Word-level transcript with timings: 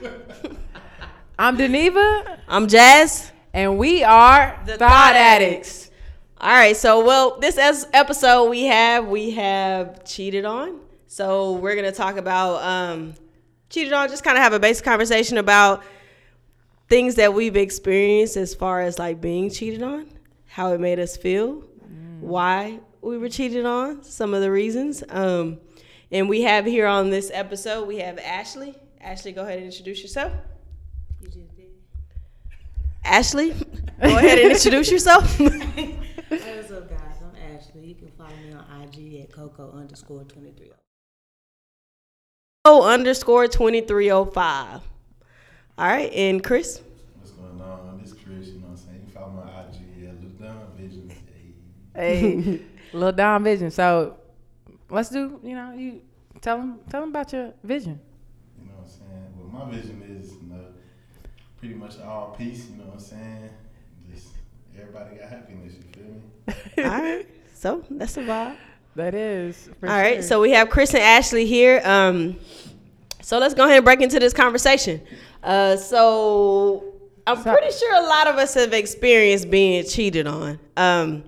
I'm 1.38 1.56
Deneva, 1.56 2.38
I'm 2.48 2.68
Jazz. 2.68 3.30
and 3.52 3.78
we 3.78 4.02
are 4.02 4.58
The 4.64 4.78
Thought, 4.78 4.88
Thought 4.90 5.16
Addicts. 5.16 5.90
All 6.40 6.50
right, 6.50 6.76
so 6.76 7.04
well, 7.04 7.38
this 7.38 7.58
episode 7.92 8.48
we 8.48 8.64
have 8.64 9.08
we 9.08 9.32
have 9.32 10.04
cheated 10.04 10.44
on. 10.44 10.80
So 11.06 11.52
we're 11.52 11.76
gonna 11.76 11.92
talk 11.92 12.16
about 12.16 12.62
um, 12.62 13.14
cheated 13.68 13.92
on. 13.92 14.08
Just 14.08 14.24
kind 14.24 14.38
of 14.38 14.42
have 14.42 14.54
a 14.54 14.60
basic 14.60 14.84
conversation 14.84 15.36
about 15.36 15.82
things 16.88 17.16
that 17.16 17.34
we've 17.34 17.56
experienced 17.56 18.36
as 18.36 18.54
far 18.54 18.80
as 18.80 18.98
like 18.98 19.20
being 19.20 19.50
cheated 19.50 19.82
on, 19.82 20.06
how 20.46 20.72
it 20.72 20.80
made 20.80 20.98
us 20.98 21.16
feel, 21.16 21.62
why 22.20 22.78
we 23.02 23.18
were 23.18 23.28
cheated 23.28 23.66
on, 23.66 24.02
some 24.02 24.32
of 24.32 24.40
the 24.40 24.50
reasons. 24.50 25.04
Um, 25.10 25.58
and 26.10 26.28
we 26.28 26.42
have 26.42 26.64
here 26.64 26.86
on 26.86 27.10
this 27.10 27.30
episode 27.34 27.86
we 27.86 27.98
have 27.98 28.18
Ashley. 28.18 28.74
Ashley, 29.00 29.32
go 29.32 29.42
ahead 29.42 29.58
and 29.58 29.66
introduce 29.66 30.02
yourself. 30.02 30.32
You 31.20 31.28
just 31.28 31.56
did. 31.56 31.66
Ashley, 33.04 33.50
go 34.02 34.16
ahead 34.16 34.38
and 34.38 34.52
introduce 34.52 34.90
yourself. 34.90 35.38
What's 35.40 36.70
up, 36.70 36.88
guys? 36.88 37.16
I'm 37.22 37.54
Ashley. 37.54 37.86
You 37.86 37.94
can 37.94 38.10
follow 38.10 38.30
me 38.30 38.52
on 38.52 38.82
IG 38.82 39.20
at 39.22 39.32
Coco 39.32 39.72
underscore 39.72 40.24
23. 40.24 40.70
O 42.66 42.82
underscore 42.86 43.48
2305. 43.48 44.80
All 45.78 45.86
right, 45.86 46.12
and 46.12 46.44
Chris? 46.44 46.82
What's 47.18 47.30
going 47.30 47.60
on? 47.60 48.00
This 48.02 48.12
Chris, 48.12 48.48
you 48.48 48.60
know 48.60 48.66
what 48.66 48.70
I'm 48.72 48.76
saying? 48.76 49.02
You 49.06 49.12
follow 49.14 49.30
my 49.30 49.62
IG 49.62 50.08
at 50.08 50.22
Look 50.22 50.38
Down 50.38 50.66
Visions. 50.76 51.12
Hey. 51.94 52.36
Hey, 52.42 52.60
little 52.92 53.12
Don 53.12 53.44
Vision. 53.44 53.70
So 53.70 54.18
let's 54.90 55.08
do. 55.08 55.40
You 55.42 55.54
know, 55.54 55.72
you 55.72 56.02
tell 56.42 56.58
them 56.58 56.80
tell 56.90 57.00
them 57.00 57.08
about 57.10 57.32
your 57.32 57.54
vision. 57.64 57.98
You 58.58 58.66
know 58.66 58.72
what 58.76 58.84
I'm 58.84 58.88
saying? 58.90 59.32
Well, 59.38 59.48
my 59.66 59.70
vision 59.70 60.02
is, 60.20 60.32
you 60.32 60.48
know, 60.54 60.64
pretty 61.58 61.74
much 61.74 61.98
all 62.00 62.34
peace, 62.36 62.68
you 62.70 62.76
know 62.76 62.84
what 62.84 62.94
I'm 62.94 63.00
saying? 63.00 63.50
Just 64.12 64.28
everybody 64.78 65.16
got 65.16 65.28
happiness, 65.28 65.74
you 65.74 65.84
feel 65.92 66.12
me? 66.12 66.84
All 66.84 67.00
right, 67.02 67.26
so 67.54 67.84
that's 67.90 68.16
a 68.16 68.20
vibe. 68.22 68.56
That 68.96 69.14
is. 69.14 69.68
For 69.78 69.88
All 69.88 69.94
right, 69.96 70.14
sure. 70.14 70.22
so 70.22 70.40
we 70.40 70.50
have 70.52 70.68
Chris 70.70 70.94
and 70.94 71.02
Ashley 71.02 71.46
here. 71.46 71.80
Um, 71.84 72.38
so 73.22 73.38
let's 73.38 73.54
go 73.54 73.64
ahead 73.64 73.76
and 73.76 73.84
break 73.84 74.00
into 74.00 74.18
this 74.18 74.32
conversation. 74.32 75.00
Uh, 75.42 75.76
so 75.76 76.94
I'm 77.26 77.36
So- 77.42 77.52
pretty 77.52 77.72
sure 77.76 77.94
a 77.94 78.06
lot 78.06 78.26
of 78.26 78.36
us 78.36 78.54
have 78.54 78.72
experienced 78.72 79.50
being 79.50 79.84
cheated 79.84 80.26
on, 80.26 80.58
um, 80.76 81.24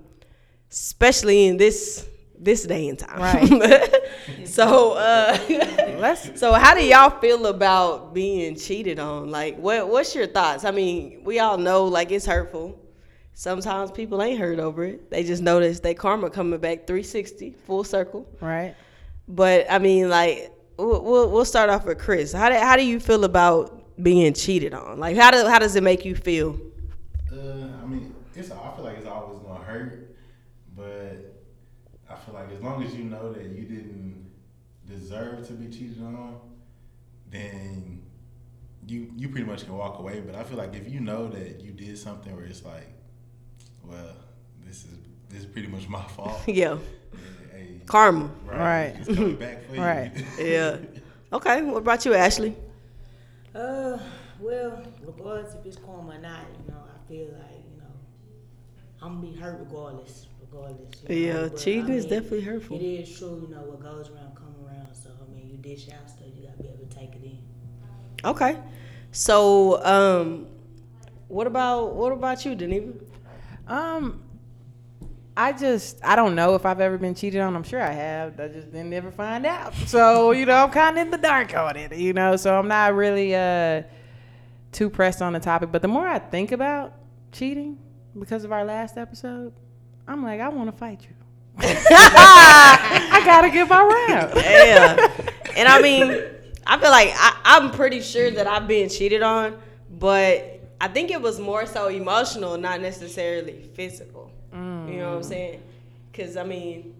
especially 0.70 1.46
in 1.46 1.56
this 1.58 2.06
this 2.42 2.64
day 2.64 2.88
and 2.88 2.98
time. 2.98 3.20
Right. 3.20 3.94
so, 4.44 4.92
uh, 4.92 5.38
let's. 5.98 6.38
so 6.40 6.52
how 6.52 6.74
do 6.74 6.84
y'all 6.84 7.18
feel 7.20 7.46
about 7.46 8.12
being 8.12 8.56
cheated 8.56 8.98
on? 8.98 9.30
Like, 9.30 9.56
what 9.58 9.88
what's 9.88 10.14
your 10.14 10.26
thoughts? 10.26 10.64
I 10.64 10.70
mean, 10.70 11.22
we 11.24 11.38
all 11.38 11.56
know 11.56 11.84
like 11.84 12.10
it's 12.10 12.26
hurtful. 12.26 12.78
Sometimes 13.34 13.90
people 13.90 14.22
ain't 14.22 14.38
hurt 14.38 14.58
over 14.58 14.84
it. 14.84 15.10
They 15.10 15.24
just 15.24 15.42
notice 15.42 15.80
they 15.80 15.94
karma 15.94 16.28
coming 16.28 16.60
back 16.60 16.86
360, 16.86 17.52
full 17.66 17.82
circle. 17.82 18.28
Right. 18.40 18.74
But 19.26 19.66
I 19.70 19.78
mean, 19.78 20.10
like, 20.10 20.52
we'll 20.76 21.02
we'll, 21.02 21.30
we'll 21.30 21.44
start 21.44 21.70
off 21.70 21.86
with 21.86 21.98
Chris. 21.98 22.32
How 22.32 22.50
do, 22.50 22.56
how 22.56 22.76
do 22.76 22.84
you 22.84 23.00
feel 23.00 23.24
about 23.24 24.02
being 24.02 24.34
cheated 24.34 24.74
on? 24.74 24.98
Like, 24.98 25.16
how 25.16 25.30
do, 25.30 25.46
how 25.46 25.58
does 25.58 25.76
it 25.76 25.82
make 25.82 26.04
you 26.04 26.14
feel? 26.14 26.60
Uh, 27.32 27.68
I 27.82 27.86
mean, 27.86 28.14
it's 28.34 28.50
I 28.50 28.74
feel 28.74 28.84
like 28.84 28.98
it's 28.98 29.06
always 29.06 29.38
gonna 29.42 29.64
hurt, 29.64 30.14
but 30.76 31.32
I 32.10 32.16
feel 32.16 32.34
like 32.34 32.50
as 32.51 32.51
long 32.62 32.82
as 32.82 32.94
you 32.94 33.04
know 33.04 33.32
that 33.32 33.44
you 33.44 33.64
didn't 33.64 34.30
deserve 34.86 35.46
to 35.48 35.52
be 35.54 35.68
cheated 35.68 36.02
on, 36.02 36.40
then 37.30 38.02
you 38.86 39.10
you 39.16 39.28
pretty 39.28 39.46
much 39.46 39.64
can 39.64 39.76
walk 39.76 39.98
away. 39.98 40.20
But 40.20 40.34
I 40.34 40.42
feel 40.44 40.58
like 40.58 40.74
if 40.74 40.88
you 40.90 41.00
know 41.00 41.28
that 41.28 41.60
you 41.60 41.72
did 41.72 41.96
something 41.98 42.34
where 42.34 42.44
it's 42.44 42.64
like, 42.64 42.88
well, 43.84 44.14
this 44.64 44.84
is 44.84 44.98
this 45.28 45.40
is 45.40 45.46
pretty 45.46 45.68
much 45.68 45.88
my 45.88 46.02
fault. 46.02 46.40
Yeah, 46.46 46.54
yeah, 46.74 46.78
hey, 47.52 47.80
karma. 47.86 48.30
Right. 48.44 48.94
It's 48.98 49.14
coming 49.14 49.36
back 49.36 49.66
for 49.68 49.74
you. 49.76 49.82
Right. 49.82 50.12
Yeah. 50.38 50.76
Okay. 51.32 51.62
What 51.62 51.78
about 51.78 52.04
you, 52.04 52.14
Ashley? 52.14 52.54
Uh, 53.54 53.98
well, 54.40 54.82
regardless 55.04 55.54
if 55.54 55.64
it's 55.66 55.76
karma 55.76 56.16
or 56.16 56.18
not, 56.18 56.46
you 56.58 56.72
know, 56.72 56.80
I 56.80 57.08
feel 57.08 57.26
like, 57.26 57.62
you 57.70 57.78
know, 57.80 57.92
I'm 59.00 59.20
going 59.20 59.32
to 59.32 59.38
be 59.38 59.42
hurt 59.42 59.58
regardless. 59.60 60.26
Regardless. 60.52 61.02
You 61.08 61.16
Yeah, 61.16 61.32
know, 61.34 61.48
but, 61.48 61.58
cheating 61.58 61.90
I 61.90 61.94
is 61.94 62.04
mean, 62.04 62.10
definitely 62.14 62.40
hurtful. 62.42 62.76
It 62.76 62.82
is 62.82 63.18
true, 63.18 63.46
you 63.48 63.54
know, 63.54 63.62
what 63.62 63.82
goes 63.82 64.10
around, 64.10 64.34
come 64.36 64.54
around. 64.66 64.94
So, 64.94 65.10
I 65.10 65.34
mean, 65.34 65.48
you 65.50 65.56
dish 65.58 65.88
out 65.88 66.08
stuff, 66.08 66.26
you 66.36 66.46
got 66.46 66.56
to 66.56 66.62
be 66.62 66.68
able 66.68 66.86
to 66.86 66.94
take 66.96 67.14
it 67.14 67.22
in. 67.24 67.38
Okay. 68.24 68.58
So, 69.10 69.84
um, 69.84 70.46
what 71.28 71.46
about 71.46 71.94
what 71.94 72.12
about 72.12 72.44
you, 72.44 72.54
Deneva? 72.54 72.94
Um, 73.66 74.22
I 75.36 75.52
just 75.52 75.98
I 76.04 76.14
don't 76.14 76.34
know 76.34 76.54
if 76.54 76.66
I've 76.66 76.80
ever 76.80 76.98
been 76.98 77.14
cheated 77.14 77.40
on. 77.40 77.56
I'm 77.56 77.62
sure 77.62 77.80
I 77.80 77.90
have. 77.92 78.38
I 78.38 78.48
just 78.48 78.70
didn't 78.70 78.92
ever 78.92 79.10
find 79.10 79.46
out. 79.46 79.74
So 79.86 80.32
you 80.32 80.44
know, 80.46 80.64
I'm 80.64 80.70
kind 80.70 80.98
of 80.98 81.02
in 81.06 81.10
the 81.10 81.18
dark 81.18 81.54
on 81.56 81.76
it. 81.76 81.94
You 81.96 82.12
know, 82.12 82.36
so 82.36 82.58
I'm 82.58 82.68
not 82.68 82.94
really 82.94 83.34
uh 83.34 83.82
too 84.72 84.90
pressed 84.90 85.22
on 85.22 85.32
the 85.32 85.40
topic. 85.40 85.72
But 85.72 85.82
the 85.82 85.88
more 85.88 86.06
I 86.06 86.18
think 86.18 86.52
about 86.52 86.94
cheating 87.32 87.78
because 88.18 88.44
of 88.44 88.52
our 88.52 88.64
last 88.64 88.98
episode, 88.98 89.52
I'm 90.06 90.22
like, 90.22 90.40
I 90.40 90.48
want 90.48 90.70
to 90.70 90.76
fight 90.76 91.02
you. 91.02 91.14
I 91.58 93.22
gotta 93.24 93.50
get 93.50 93.68
my 93.68 93.82
round. 93.82 94.32
Yeah. 94.36 95.10
and 95.56 95.68
I 95.68 95.80
mean, 95.80 96.22
I 96.66 96.78
feel 96.78 96.90
like 96.90 97.12
I, 97.14 97.36
I'm 97.44 97.70
pretty 97.70 98.00
sure 98.00 98.30
that 98.30 98.46
I've 98.46 98.66
been 98.66 98.88
cheated 98.88 99.22
on, 99.22 99.60
but 99.90 100.60
I 100.80 100.88
think 100.88 101.10
it 101.10 101.20
was 101.20 101.38
more 101.38 101.66
so 101.66 101.88
emotional, 101.88 102.56
not 102.56 102.80
necessarily 102.80 103.70
physical. 103.74 104.30
You 104.52 104.58
know 104.58 105.08
what 105.08 105.16
I'm 105.16 105.20
mm. 105.22 105.24
saying? 105.24 105.62
Because, 106.10 106.36
I 106.36 106.44
mean, 106.44 106.94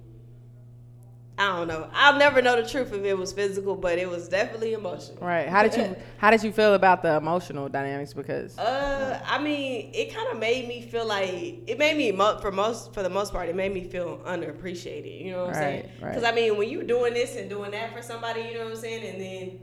I 1.42 1.56
don't 1.56 1.69
know. 1.69 1.88
I'll 1.92 2.19
never 2.19 2.41
know 2.41 2.60
the 2.60 2.69
truth 2.69 2.92
if 2.92 3.04
it 3.04 3.19
was 3.19 3.32
physical, 3.32 3.75
but 3.75 3.98
it 3.98 4.08
was 4.08 4.28
definitely 4.28 4.75
emotional. 4.75 5.19
Right? 5.26 5.48
How 5.48 5.62
did 5.62 5.75
you 5.76 5.97
How 6.19 6.30
did 6.30 6.42
you 6.44 6.53
feel 6.53 6.75
about 6.75 7.03
the 7.03 7.16
emotional 7.16 7.69
dynamics? 7.69 8.12
Because 8.14 8.58
Uh, 8.58 9.19
I 9.26 9.42
mean, 9.42 9.91
it 9.92 10.14
kind 10.14 10.28
of 10.32 10.38
made 10.38 10.69
me 10.69 10.82
feel 10.82 11.06
like 11.06 11.31
it 11.66 11.78
made 11.78 11.97
me 11.97 12.12
mo- 12.12 12.38
for 12.41 12.52
most 12.52 12.94
for 12.94 13.02
the 13.02 13.10
most 13.10 13.32
part, 13.32 13.48
it 13.48 13.56
made 13.56 13.72
me 13.75 13.84
feel 13.84 14.19
underappreciated. 14.25 15.25
You 15.25 15.32
know 15.32 15.41
what 15.47 15.48
I'm 15.48 15.54
saying? 15.54 15.82
Right, 15.82 15.91
right. 16.02 16.14
Because 16.14 16.25
I 16.25 16.32
mean, 16.34 16.56
when 16.56 16.69
you're 16.69 16.84
doing 16.84 17.14
this 17.14 17.36
and 17.36 17.48
doing 17.50 17.70
that 17.72 17.94
for 17.94 18.02
somebody, 18.02 18.42
you 18.42 18.54
know 18.54 18.64
what 18.64 18.75
I'm 18.75 18.76
saying, 18.81 19.04
and 19.06 19.20
then 19.20 19.60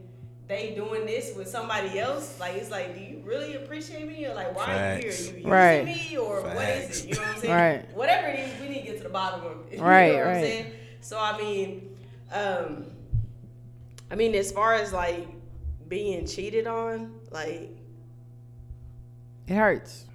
they 0.48 0.74
doing 0.74 1.06
this 1.06 1.36
with 1.36 1.48
somebody 1.48 1.98
else, 2.00 2.38
like 2.40 2.54
it's 2.56 2.70
like, 2.72 2.94
do 2.96 3.00
you 3.00 3.22
really 3.24 3.54
appreciate 3.54 4.06
me, 4.06 4.26
or 4.26 4.34
like, 4.34 4.54
why 4.56 4.64
are 4.66 4.96
you 4.96 5.02
here? 5.02 5.10
Facts. 5.12 5.28
You 5.28 5.34
using 5.36 5.50
Right. 5.50 5.84
me, 5.84 6.16
or 6.18 6.42
what 6.42 6.68
is 6.68 7.04
it? 7.04 7.08
You 7.08 7.14
know 7.14 7.20
what 7.22 7.30
I'm 7.36 7.40
saying? 7.40 7.54
Right. 7.54 7.96
Whatever 7.96 8.26
it 8.28 8.40
is, 8.40 8.60
we 8.60 8.68
need 8.68 8.80
to 8.80 8.86
get 8.88 8.96
to 8.98 9.04
the 9.04 9.10
bottom 9.10 9.44
of 9.46 9.52
it. 9.72 9.74
You 9.78 9.82
Right, 9.82 10.08
know 10.08 10.14
what 10.18 10.22
I'm 10.26 10.32
right. 10.34 10.40
saying? 10.42 10.72
So 11.00 11.18
I 11.18 11.36
mean, 11.38 11.96
um, 12.32 12.86
I 14.10 14.14
mean, 14.14 14.34
as 14.34 14.52
far 14.52 14.74
as 14.74 14.92
like 14.92 15.28
being 15.88 16.26
cheated 16.26 16.66
on, 16.66 17.14
like 17.30 17.70
it 19.46 19.54
hurts. 19.54 20.06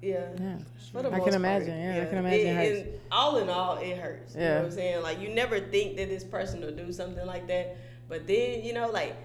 yeah. 0.00 0.26
Yeah. 0.38 0.56
I 0.94 1.20
can 1.20 1.34
imagine, 1.34 1.68
part, 1.68 1.78
yeah, 1.78 2.02
I 2.02 2.04
can 2.06 2.18
imagine 2.18 2.46
it 2.58 2.84
hurts. 2.84 2.98
all 3.10 3.38
in 3.38 3.48
all, 3.48 3.78
it 3.78 3.96
hurts. 3.96 4.34
You 4.34 4.40
know 4.40 4.46
Yeah. 4.46 4.56
what 4.56 4.64
I'm 4.66 4.70
saying? 4.72 5.02
Like 5.02 5.20
you 5.20 5.28
never 5.30 5.58
think 5.60 5.96
that 5.96 6.08
this 6.08 6.24
person 6.24 6.60
will 6.60 6.72
do 6.74 6.92
something 6.92 7.24
like 7.26 7.46
that, 7.48 7.76
but 8.08 8.26
then 8.26 8.62
you 8.64 8.72
know, 8.74 8.90
like, 8.90 9.16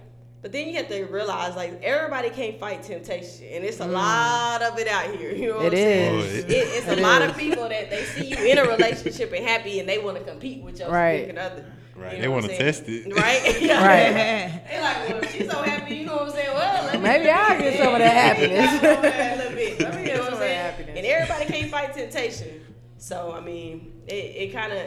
but 0.47 0.53
then 0.53 0.69
you 0.69 0.75
have 0.75 0.87
to 0.87 1.03
realize 1.07 1.57
like 1.57 1.83
everybody 1.83 2.29
can't 2.29 2.57
fight 2.57 2.81
temptation, 2.81 3.47
and 3.51 3.65
it's 3.65 3.81
a 3.81 3.85
lot 3.85 4.61
of 4.61 4.79
it 4.79 4.87
out 4.87 5.13
here. 5.13 5.31
You 5.35 5.49
know 5.49 5.57
what 5.57 5.73
Mm. 5.73 5.75
It 5.75 5.75
I'm 5.75 5.75
saying? 5.75 6.19
is. 6.19 6.43
It, 6.45 6.51
it's 6.51 6.87
It 6.87 6.99
a 6.99 7.01
lot 7.01 7.21
of 7.21 7.35
people 7.35 7.67
that 7.67 7.89
they 7.89 8.03
see 8.05 8.27
you 8.29 8.37
in 8.37 8.57
a 8.57 8.63
relationship 8.63 9.33
and 9.33 9.45
happy, 9.45 9.81
and 9.81 9.89
they 9.89 9.97
want 9.97 10.17
to 10.17 10.23
compete 10.23 10.63
with 10.63 10.79
your 10.79 10.89
Right. 10.89 11.25
significant 11.27 11.39
other. 11.51 11.65
Right, 11.97 12.11
You 12.13 12.17
they 12.21 12.23
know 12.27 12.31
what 12.31 12.43
wanna 12.43 12.57
test 12.57 12.83
it. 12.87 13.13
Right? 13.13 13.57
Yeah. 13.61 13.85
Right. 13.85 14.61
They 14.71 14.79
like, 14.81 15.09
well, 15.09 15.23
if 15.23 15.35
she's 15.35 15.51
so 15.51 15.61
happy, 15.63 15.95
you 15.97 16.05
know 16.05 16.13
what 16.15 16.21
I'm 16.29 16.31
saying? 16.31 16.53
Well, 16.53 16.85
let 16.85 16.93
me 16.93 16.99
Maybe 17.01 17.29
I'll 17.29 17.59
get 17.59 17.77
some 17.77 17.93
of 17.93 17.99
that 17.99 18.15
happiness. 18.15 18.81
Let 18.81 19.11
me 19.11 19.11
get 19.11 19.33
a 19.33 19.37
little 19.37 19.51
bit. 19.57 19.79
Let 19.81 19.95
me 19.95 20.03
get 20.05 20.11
You 20.11 20.13
know 20.13 20.19
what 20.21 20.23
some 20.25 20.33
of 20.35 20.39
that 20.39 20.55
happiness. 20.71 20.93
And 20.95 21.05
everybody 21.05 21.45
can't 21.51 21.69
fight 21.71 21.93
temptation. 21.93 22.61
So 22.99 23.33
I 23.37 23.41
mean, 23.41 23.91
it, 24.07 24.13
it 24.13 24.53
kind 24.53 24.71
of, 24.71 24.83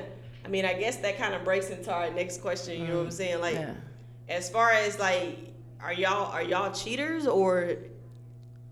I 0.47 0.49
mean, 0.49 0.65
I 0.65 0.73
guess 0.73 0.97
that 0.97 1.19
kind 1.19 1.35
of 1.35 1.45
breaks 1.45 1.69
into 1.69 1.93
our 1.93 2.09
next 2.11 2.41
question. 2.41 2.81
You 2.81 2.87
know 2.89 2.97
what 2.97 3.05
I'm 3.07 3.11
saying? 3.11 3.41
Like, 3.43 3.57
Yeah. 3.57 3.75
as 4.31 4.49
far 4.49 4.71
as 4.71 4.99
like, 4.99 5.37
are 5.83 5.93
y'all 5.93 6.31
are 6.33 6.43
y'all 6.43 6.73
cheaters 6.73 7.27
or 7.27 7.75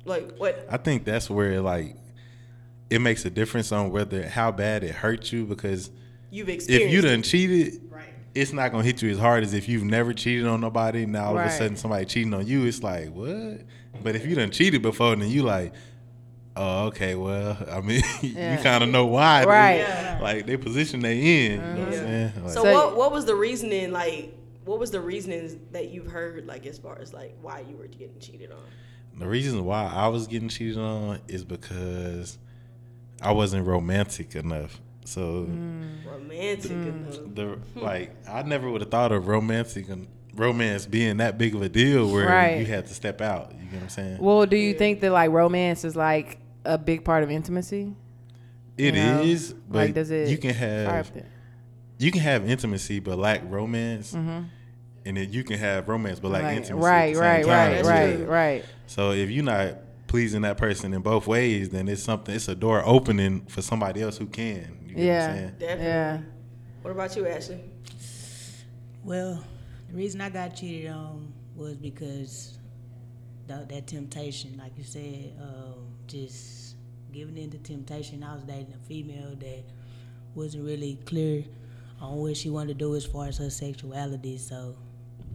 like 0.04 0.36
what? 0.36 0.66
I 0.70 0.76
think 0.76 1.04
that's 1.04 1.28
where 1.30 1.60
like 1.60 1.96
it 2.90 3.00
makes 3.00 3.24
a 3.24 3.30
difference 3.30 3.72
on 3.72 3.90
whether 3.90 4.26
how 4.28 4.50
bad 4.50 4.82
it 4.84 4.94
hurts 4.94 5.32
you 5.32 5.44
because 5.44 5.90
You've 6.30 6.48
experienced. 6.48 6.86
if 6.86 6.92
you 6.92 6.98
it. 7.00 7.10
done 7.12 7.22
cheated, 7.22 7.80
Right. 7.90 8.04
it's 8.34 8.52
not 8.52 8.72
gonna 8.72 8.84
hit 8.84 9.02
you 9.02 9.10
as 9.10 9.18
hard 9.18 9.42
as 9.42 9.52
if 9.54 9.68
you've 9.68 9.84
never 9.84 10.12
cheated 10.12 10.46
on 10.46 10.60
nobody. 10.60 11.04
Now 11.06 11.26
all 11.28 11.34
Right. 11.34 11.46
of 11.46 11.52
a 11.52 11.56
sudden 11.56 11.76
somebody 11.76 12.04
cheating 12.06 12.32
on 12.34 12.46
you, 12.46 12.64
it's 12.66 12.82
like 12.82 13.08
what? 13.12 13.60
But 14.02 14.14
if 14.16 14.26
you 14.26 14.34
done 14.34 14.50
cheated 14.50 14.82
before, 14.82 15.14
then 15.16 15.28
you 15.28 15.42
like, 15.42 15.72
oh 16.56 16.86
okay, 16.86 17.14
well 17.14 17.56
I 17.70 17.80
mean 17.80 18.02
Yeah. 18.22 18.56
you 18.56 18.62
kind 18.62 18.82
of 18.84 18.90
know 18.90 19.06
why, 19.06 19.40
they- 19.42 19.46
Right. 19.46 19.78
Yeah. 19.78 20.18
Like 20.22 20.46
they 20.46 20.56
position 20.56 21.00
they 21.00 21.46
in. 21.46 21.52
You 21.52 21.56
know 21.58 21.62
what 21.68 21.78
I'm 21.88 21.92
Yeah. 21.92 21.98
saying? 22.00 22.32
Like, 22.44 22.52
So, 22.54 22.62
So- 22.62 22.72
what 22.72 22.96
what 22.96 23.12
was 23.12 23.24
the 23.26 23.34
reasoning 23.34 23.92
like? 23.92 24.34
What 24.68 24.78
was 24.78 24.90
the 24.90 25.00
reasons 25.00 25.56
that 25.72 25.90
you've 25.90 26.06
heard 26.06 26.46
like 26.46 26.66
as 26.66 26.78
far 26.78 26.98
as 27.00 27.14
like 27.14 27.34
why 27.40 27.64
you 27.68 27.76
were 27.76 27.86
getting 27.86 28.18
cheated 28.20 28.52
on? 28.52 28.58
The 29.18 29.26
reason 29.26 29.64
why 29.64 29.90
I 29.92 30.08
was 30.08 30.26
getting 30.26 30.50
cheated 30.50 30.78
on 30.78 31.20
is 31.26 31.42
because 31.42 32.38
I 33.22 33.32
wasn't 33.32 33.66
romantic 33.66 34.36
enough. 34.36 34.78
So 35.04 35.46
mm. 35.48 36.04
Romantic 36.06 36.70
enough. 36.70 37.18
the 37.34 37.58
like 37.74 38.14
I 38.28 38.42
never 38.42 38.70
would 38.70 38.82
have 38.82 38.90
thought 38.90 39.10
of 39.10 39.26
romantic 39.26 39.88
and 39.88 40.06
romance 40.34 40.84
being 40.84 41.16
that 41.16 41.38
big 41.38 41.54
of 41.54 41.62
a 41.62 41.68
deal 41.70 42.12
where 42.12 42.28
Right. 42.28 42.60
you 42.60 42.66
had 42.66 42.86
to 42.86 42.94
step 42.94 43.22
out. 43.22 43.52
You 43.52 43.64
get 43.64 43.72
what 43.72 43.82
I'm 43.84 43.88
saying? 43.88 44.18
Well, 44.20 44.44
do 44.44 44.56
you 44.56 44.74
think 44.74 45.00
that 45.00 45.12
like 45.12 45.30
romance 45.30 45.82
is 45.82 45.96
like 45.96 46.38
a 46.66 46.76
big 46.76 47.04
part 47.04 47.24
of 47.24 47.30
intimacy? 47.30 47.94
It 48.76 48.94
you 48.94 49.02
know? 49.02 49.22
is, 49.22 49.54
but 49.54 49.78
like, 49.78 49.94
does 49.94 50.10
it 50.10 50.28
you 50.28 50.36
can 50.36 50.54
have 50.54 51.10
you 51.98 52.12
can 52.12 52.20
have 52.20 52.48
intimacy 52.48 53.00
but 53.00 53.18
lack 53.18 53.42
romance, 53.50 54.12
mm-hmm. 54.12 54.44
And 55.08 55.16
then 55.16 55.32
you 55.32 55.42
can 55.42 55.58
have 55.58 55.88
romance 55.88 56.20
but 56.20 56.30
lack 56.30 56.44
Like, 56.44 56.56
intimacy. 56.58 56.86
at 56.86 56.90
right, 56.90 57.08
the 57.08 57.14
same 57.14 57.22
right, 57.24 57.44
time. 57.44 57.48
right, 57.48 57.70
That's 57.76 57.88
right, 57.88 58.16
true. 58.16 58.24
right. 58.26 58.64
So 58.86 59.10
if 59.12 59.30
you're 59.30 59.44
not 59.44 59.74
pleasing 60.06 60.42
that 60.42 60.56
person 60.56 60.94
in 60.94 61.02
both 61.02 61.26
ways, 61.26 61.70
then 61.70 61.88
it's 61.88 62.02
something. 62.02 62.34
It's 62.34 62.48
a 62.48 62.54
door 62.54 62.82
opening 62.86 63.46
for 63.46 63.60
somebody 63.62 64.02
else 64.02 64.16
who 64.18 64.26
can. 64.26 64.78
You 64.86 64.94
get 64.94 64.96
what 64.96 65.00
I'm 65.00 65.06
Yeah, 65.06 65.26
saying? 65.34 65.52
Definitely. 65.58 65.84
yeah. 65.86 66.18
What 66.82 66.90
about 66.92 67.16
you, 67.16 67.26
Ashley? 67.26 67.60
Well, 69.04 69.42
the 69.90 69.96
reason 69.96 70.20
I 70.20 70.30
got 70.30 70.54
cheated 70.56 70.90
on 70.90 71.32
was 71.56 71.76
because 71.76 72.58
that, 73.46 73.68
that 73.68 73.86
temptation, 73.86 74.56
like 74.58 74.72
you 74.76 74.84
said, 74.84 75.32
um, 75.40 75.86
just 76.06 76.76
giving 77.12 77.36
in 77.36 77.50
to 77.50 77.58
temptation. 77.58 78.22
I 78.22 78.34
was 78.34 78.44
dating 78.44 78.74
a 78.74 78.86
female 78.86 79.34
that 79.40 79.64
wasn't 80.34 80.64
really 80.64 80.98
clear 81.06 81.44
on 82.00 82.16
what 82.18 82.36
she 82.36 82.48
wanted 82.50 82.68
to 82.68 82.74
do 82.74 82.94
as 82.94 83.04
far 83.04 83.26
as 83.26 83.38
her 83.38 83.50
sexuality, 83.50 84.38
so 84.38 84.70
it 84.70 84.76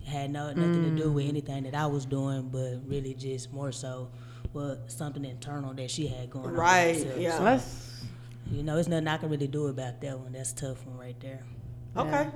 had 0.05 0.31
no 0.31 0.47
nothing 0.47 0.95
to 0.95 1.03
do 1.03 1.11
with 1.11 1.25
mm. 1.25 1.29
anything 1.29 1.63
that 1.63 1.75
I 1.75 1.85
was 1.87 2.05
doing, 2.05 2.49
but 2.49 2.79
really 2.87 3.13
just 3.13 3.51
more 3.51 3.71
so 3.71 4.09
well 4.53 4.77
something 4.87 5.25
internal 5.25 5.73
that 5.73 5.89
she 5.89 6.07
had 6.07 6.29
going 6.29 6.53
Right, 6.53 6.81
on. 6.81 6.87
with 6.87 7.03
herself. 7.03 7.21
yeah. 7.21 7.37
So, 7.37 7.43
Let's 7.43 8.05
you 8.51 8.63
know, 8.63 8.77
it's 8.77 8.89
nothing 8.89 9.07
I 9.07 9.17
can 9.17 9.29
really 9.29 9.47
do 9.47 9.67
about 9.67 10.01
that 10.01 10.19
one. 10.19 10.33
That's 10.33 10.51
a 10.51 10.55
tough 10.55 10.85
one 10.85 10.97
right 10.97 11.19
there. 11.19 11.43
Okay. 11.95 12.27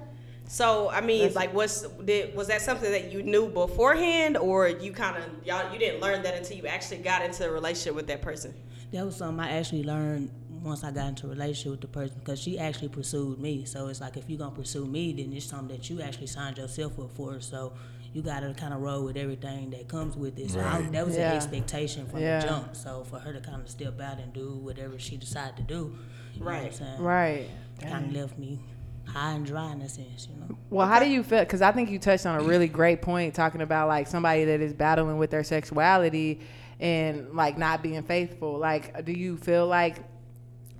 So 0.48 0.90
I 0.90 1.02
mean, 1.02 1.20
That's- 1.20 1.36
like, 1.36 1.54
what's 1.54 1.82
did 1.82 2.36
was 2.36 2.48
that 2.48 2.62
something 2.62 2.90
that 2.92 3.12
you 3.12 3.22
knew 3.22 3.48
beforehand, 3.50 4.38
or 4.38 4.68
you 4.68 4.94
kind 4.94 5.18
of 5.18 5.24
y'all 5.46 5.72
you 5.74 5.80
didn't 5.80 6.02
learn 6.02 6.24
that 6.24 6.36
until 6.36 6.58
you 6.58 6.68
actually 6.68 7.00
got 7.00 7.22
into 7.24 7.46
a 7.48 7.52
relationship 7.52 7.96
with 7.96 8.08
that 8.08 8.22
person? 8.22 8.54
That 8.94 9.06
was 9.06 9.18
something 9.18 9.40
I 9.44 9.52
actually 9.58 9.84
learned 9.84 10.32
once 10.68 10.84
I 10.84 10.92
got 10.92 11.08
into 11.08 11.28
a 11.28 11.30
relationship 11.30 11.72
with 11.72 11.82
the 11.82 11.88
person 11.88 12.16
because 12.20 12.40
she 12.40 12.60
actually 12.60 12.90
pursued 12.90 13.40
me. 13.40 13.66
So 13.66 13.88
it's 13.88 14.02
like 14.02 14.18
if 14.18 14.30
you're 14.30 14.38
gonna 14.40 14.52
pursue 14.56 14.86
me, 14.86 15.14
then 15.14 15.34
it's 15.34 15.46
something 15.46 15.76
that 15.76 15.90
you 15.90 16.02
actually 16.02 16.28
signed 16.28 16.58
yourself 16.58 17.00
up 17.00 17.12
for. 17.16 17.40
So 17.40 17.74
you 18.14 18.22
gotta 18.22 18.54
kind 18.54 18.74
of 18.74 18.82
roll 18.82 19.04
with 19.04 19.18
everything 19.18 19.70
that 19.72 19.88
comes 19.88 20.16
with 20.16 20.38
it. 20.40 20.50
So 20.52 20.60
I, 20.60 20.82
that 20.82 21.06
was 21.06 21.16
Yeah. 21.18 21.32
an 21.32 21.36
expectation 21.38 22.06
from 22.08 22.20
Yeah. 22.22 22.40
the 22.42 22.48
jump. 22.48 22.76
So 22.76 23.04
for 23.04 23.20
her 23.20 23.34
to 23.34 23.40
kind 23.40 23.62
of 23.62 23.70
step 23.70 24.00
out 24.02 24.20
and 24.20 24.32
do 24.34 24.56
whatever 24.58 24.98
she 25.00 25.18
decided 25.18 25.58
to 25.58 25.64
do, 25.64 25.96
you 26.34 26.40
know 26.42 26.46
what 26.46 26.56
I'm 26.56 27.04
Right. 27.04 27.48
right. 27.80 27.90
Kind 27.90 28.06
of 28.08 28.14
left 28.14 28.38
me 28.38 28.60
high 29.06 29.34
and 29.34 29.46
dry 29.46 29.72
in 29.72 29.82
a 29.82 29.90
sense, 29.90 30.28
you 30.32 30.40
know. 30.40 30.58
Well, 30.70 30.88
how 30.88 31.00
do 31.00 31.08
you 31.10 31.24
feel? 31.24 31.40
Because 31.40 31.62
I 31.62 31.72
think 31.72 31.90
you 31.90 31.98
touched 32.00 32.26
on 32.26 32.40
a 32.40 32.44
really 32.44 32.68
great 32.68 33.02
point, 33.02 33.34
talking 33.34 33.62
about 33.62 33.88
like 33.88 34.08
somebody 34.08 34.44
that 34.46 34.60
is 34.62 34.74
battling 34.74 35.18
with 35.18 35.30
their 35.30 35.44
sexuality 35.44 36.42
and 36.80 37.34
like 37.34 37.58
not 37.58 37.82
being 37.82 38.04
faithful. 38.04 38.58
Like, 38.58 39.06
do 39.06 39.12
you 39.12 39.38
feel 39.38 39.66
like 39.68 39.98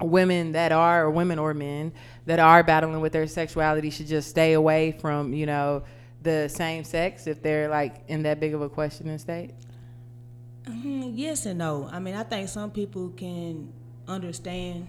women 0.02 0.52
that 0.54 0.72
are, 0.72 1.06
or 1.06 1.12
women 1.12 1.40
or 1.40 1.54
men 1.54 1.92
that 2.26 2.40
are 2.40 2.64
battling 2.64 3.02
with 3.02 3.14
their 3.14 3.28
sexuality, 3.28 3.90
should 3.90 4.08
just 4.08 4.30
stay 4.30 4.54
away 4.54 4.92
from, 4.92 5.34
you 5.34 5.46
know, 5.46 5.84
the 6.24 6.48
same 6.50 6.84
sex 6.84 7.28
if 7.28 7.42
they're 7.42 7.70
like 7.70 8.04
in 8.08 8.24
that 8.24 8.40
big 8.40 8.54
of 8.54 8.62
a 8.62 8.70
questioning 8.70 9.18
state? 9.18 9.52
Mm, 10.66 11.14
yes 11.16 11.46
and 11.46 11.60
no. 11.60 11.90
I 11.92 12.00
mean, 12.00 12.16
I 12.16 12.24
think 12.24 12.50
some 12.50 12.72
people 12.72 13.10
can 13.10 13.72
understand 14.08 14.88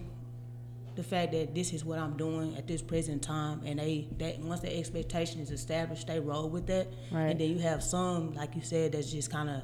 the 0.95 1.03
fact 1.03 1.31
that 1.31 1.55
this 1.55 1.71
is 1.71 1.85
what 1.85 1.97
I'm 1.97 2.17
doing 2.17 2.57
at 2.57 2.67
this 2.67 2.81
present 2.81 3.21
time, 3.21 3.61
and 3.65 3.79
they 3.79 4.07
that 4.17 4.39
once 4.39 4.59
the 4.59 4.77
expectation 4.77 5.39
is 5.39 5.49
established, 5.49 6.07
they 6.07 6.19
roll 6.19 6.49
with 6.49 6.67
that. 6.67 6.87
Right. 7.11 7.27
And 7.29 7.39
then 7.39 7.49
you 7.49 7.59
have 7.59 7.81
some, 7.81 8.33
like 8.33 8.55
you 8.55 8.61
said, 8.61 8.91
that's 8.91 9.11
just 9.11 9.31
kind 9.31 9.49
of 9.49 9.61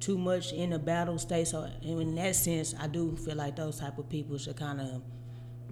too 0.00 0.18
much 0.18 0.52
in 0.52 0.70
the 0.70 0.78
battle 0.78 1.18
state. 1.18 1.48
So 1.48 1.68
in 1.82 2.14
that 2.16 2.36
sense, 2.36 2.74
I 2.78 2.86
do 2.86 3.16
feel 3.16 3.36
like 3.36 3.56
those 3.56 3.80
type 3.80 3.98
of 3.98 4.08
people 4.08 4.38
should 4.38 4.56
kind 4.56 4.80
of 4.80 5.02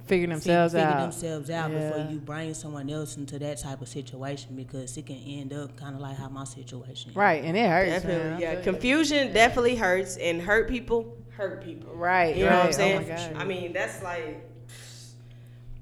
Figure 0.07 0.27
themselves 0.27 0.75
figure 0.75 0.87
out. 0.87 1.01
themselves 1.01 1.49
out 1.49 1.71
Yeah. 1.71 1.89
before 1.91 2.13
you 2.13 2.19
bring 2.19 2.53
someone 2.53 2.91
else 2.91 3.17
into 3.17 3.39
that 3.39 3.57
type 3.59 3.81
of 3.81 3.89
situation 3.89 4.55
because 4.55 4.95
it 4.99 5.07
can 5.07 5.17
end 5.17 5.55
up 5.55 5.75
kind 5.77 5.95
of 5.95 6.03
like 6.03 6.17
how 6.19 6.29
my 6.29 6.45
situation. 6.45 7.13
Right, 7.15 7.43
and 7.43 7.57
it 7.57 7.67
hurts. 7.67 8.03
Definitely, 8.03 8.33
I 8.33 8.39
yeah. 8.39 8.51
feel 8.51 8.59
you. 8.59 8.65
Confusion 8.65 9.33
definitely 9.33 9.77
hurts, 9.77 10.19
and 10.19 10.43
hurt 10.43 10.69
people 10.69 11.17
hurt 11.37 11.65
people. 11.65 11.95
Right, 11.95 12.37
You 12.37 12.45
know 12.45 12.59
what 12.59 12.67
I'm 12.67 12.73
saying? 12.75 12.97
Oh 13.11 13.13
my 13.13 13.17
God. 13.17 13.33
I 13.37 13.45
mean, 13.45 13.73
that's 13.73 14.03
like 14.03 14.47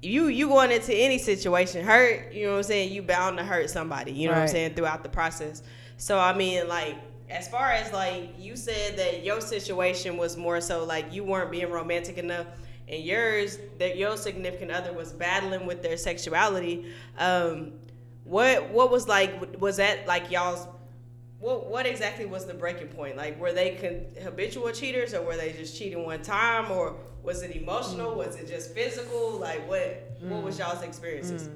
you 0.01 0.27
you 0.27 0.47
going 0.47 0.71
into 0.71 0.93
any 0.93 1.17
situation 1.17 1.85
hurt. 1.85 2.33
You 2.33 2.45
know 2.45 2.51
what 2.53 2.57
I'm 2.59 2.63
saying? 2.63 2.93
You 2.93 3.01
bound 3.03 3.37
to 3.37 3.43
hurt 3.43 3.69
somebody. 3.69 4.11
You 4.13 4.27
know 4.27 4.33
what 4.35 4.41
I'm 4.43 4.47
saying 4.47 4.73
throughout 4.75 5.03
the 5.03 5.09
process. 5.09 5.63
So 5.97 6.17
I 6.19 6.33
mean, 6.35 6.67
like 6.67 6.95
as 7.33 7.47
far 7.47 7.71
as 7.71 7.91
like 7.91 8.35
you 8.37 8.55
said 8.55 8.97
that 8.97 9.23
your 9.23 9.41
situation 9.41 10.17
was 10.17 10.37
more 10.37 10.61
so 10.61 10.85
like 10.85 11.11
you 11.11 11.23
weren't 11.23 11.51
being 11.51 11.69
romantic 11.71 12.17
enough. 12.17 12.47
And 12.87 13.01
yours, 13.01 13.59
that 13.79 13.97
your 13.97 14.17
significant 14.17 14.69
other 14.69 14.91
was 14.91 15.13
battling 15.13 15.65
with 15.65 15.81
their 15.81 15.95
sexuality. 15.95 16.91
Um, 17.17 17.71
what 18.25 18.69
what 18.69 18.91
was 18.91 19.07
like? 19.07 19.59
Was 19.59 19.77
that 19.77 20.05
like 20.05 20.29
y'all's 20.29 20.67
what 21.39 21.69
what 21.69 21.85
exactly 21.85 22.25
was 22.25 22.45
the 22.45 22.53
breaking 22.53 22.87
point? 22.89 23.17
Like, 23.17 23.39
were 23.39 23.51
they 23.51 23.75
con- 23.75 24.23
habitual 24.23 24.71
cheaters, 24.71 25.13
or 25.13 25.21
were 25.21 25.35
they 25.35 25.53
just 25.53 25.77
cheating 25.77 26.03
one 26.05 26.21
time, 26.21 26.71
or 26.71 26.95
was 27.21 27.41
it 27.41 27.55
emotional? 27.55 28.15
Was 28.15 28.35
it 28.35 28.47
just 28.47 28.73
physical? 28.73 29.31
Like, 29.31 29.67
what 29.67 30.17
what 30.21 30.43
was 30.43 30.57
y'all's 30.59 30.83
experiences? 30.83 31.49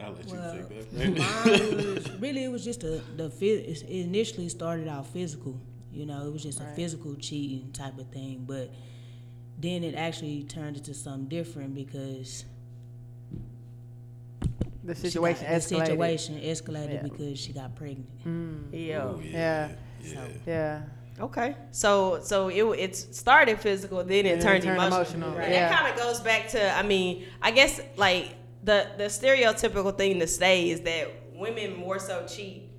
I'll 0.00 0.12
let 0.12 0.26
you 0.28 0.34
Well, 0.34 0.52
take 0.68 0.92
Mine 0.92 1.14
that. 1.14 1.94
was, 1.94 2.10
really, 2.20 2.44
it 2.44 2.50
was 2.52 2.64
just 2.64 2.82
a, 2.82 3.00
the 3.16 3.32
it 3.40 3.82
initially 3.88 4.48
started 4.48 4.88
out 4.88 5.06
physical. 5.06 5.58
You 5.92 6.06
know, 6.06 6.26
it 6.26 6.32
was 6.32 6.42
just 6.42 6.60
a 6.60 6.64
physical 6.74 7.14
cheating 7.14 7.70
type 7.72 7.98
of 7.98 8.08
thing, 8.08 8.44
but 8.46 8.70
then 9.60 9.84
it 9.84 9.94
actually 9.94 10.42
turned 10.42 10.76
into 10.76 10.92
something 10.94 11.28
different 11.28 11.74
because 11.74 12.44
the 14.82 14.94
she 14.94 15.02
got- 15.02 15.06
situation 15.12 15.44
the 15.46 15.50
escalated. 15.56 15.86
situation 15.86 16.40
escalated 16.40 16.92
Yeah. 16.94 17.02
because 17.02 17.38
she 17.38 17.52
got 17.52 17.74
pregnant. 17.76 18.08
Mm. 18.26 18.64
Oh, 18.72 18.76
yeah. 18.76 19.06
Ooh, 19.06 19.20
Yeah. 19.22 19.68
yeah. 20.02 20.26
Yeah. 20.46 20.82
Okay. 21.20 21.56
So 21.70 22.18
so 22.22 22.48
it 22.48 22.64
it 22.78 22.96
started 22.96 23.60
physical, 23.60 24.02
then 24.04 24.26
it 24.26 24.32
And 24.32 24.42
then 24.42 24.48
turned, 24.48 24.64
it 24.64 24.66
turned 24.66 24.76
emotional. 24.82 25.28
emotional, 25.28 25.38
And 25.44 25.52
yeah. 25.52 25.68
that 25.68 25.78
kind 25.80 25.94
of 25.94 26.00
goes 26.04 26.20
back 26.20 26.48
to 26.48 26.76
I 26.76 26.82
mean 26.82 27.24
I 27.40 27.52
guess 27.52 27.80
like 27.96 28.34
the 28.64 28.88
the 28.96 29.04
stereotypical 29.04 29.96
thing 29.96 30.18
to 30.20 30.26
say 30.26 30.70
is 30.70 30.80
that 30.82 31.08
women 31.34 31.76
more 31.76 31.98
so 31.98 32.26
cheat. 32.26 32.70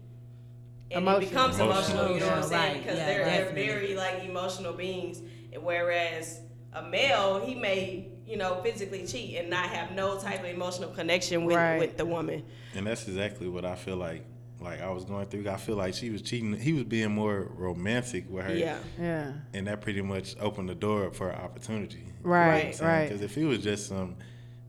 And 0.92 1.02
Emotional. 1.02 1.24
it 1.24 1.30
becomes 1.30 1.60
emotional, 1.60 2.14
you 2.14 2.20
know 2.20 2.26
what 2.28 2.34
I'm 2.34 2.38
Emotional, 2.38 2.44
saying? 2.50 2.74
right. 2.76 2.84
Because 2.84 2.98
Yeah, 3.00 3.06
they're, 3.08 3.26
they're 3.26 3.54
very 3.54 3.96
like 3.96 4.24
emotional 4.24 4.72
beings. 4.74 5.20
And 5.52 5.64
whereas 5.64 6.42
a 6.74 6.84
male, 6.84 7.44
he 7.44 7.56
may, 7.56 8.10
you 8.28 8.38
know, 8.38 8.62
physically 8.62 9.06
cheat 9.08 9.36
and 9.38 9.50
not 9.50 9.68
have 9.70 9.92
no 9.94 10.20
type 10.20 10.42
of 10.42 10.46
emotional 10.46 10.90
connection 10.92 11.44
with, 11.46 11.56
Right. 11.56 11.80
with 11.80 11.98
the 11.98 12.06
woman. 12.06 12.44
And 12.76 12.86
that's 12.86 13.08
exactly 13.08 13.48
what 13.48 13.66
I 13.66 13.76
feel 13.76 13.96
like. 13.98 14.26
Like 14.62 14.80
I 14.82 14.90
was 14.92 15.06
going 15.06 15.26
through. 15.26 15.50
I 15.50 15.58
feel 15.58 15.76
like 15.76 15.96
she 15.96 16.12
was 16.12 16.22
cheating. 16.22 16.54
He 16.58 16.72
was 16.74 16.84
being 16.84 17.12
more 17.12 17.50
romantic 17.56 18.30
with 18.30 18.46
her. 18.46 18.54
Yeah. 18.56 18.78
Yeah. 19.00 19.34
And 19.56 19.66
that 19.68 19.82
pretty 19.82 20.02
much 20.04 20.36
opened 20.40 20.70
the 20.70 20.76
door 20.76 21.08
up 21.08 21.16
for 21.16 21.34
opportunity. 21.34 22.06
Right. 22.22 22.80
Right. 22.80 23.06
Because 23.10 23.22
if 23.22 23.34
he 23.36 23.44
was 23.44 23.60
just 23.60 23.88
some, 23.88 24.16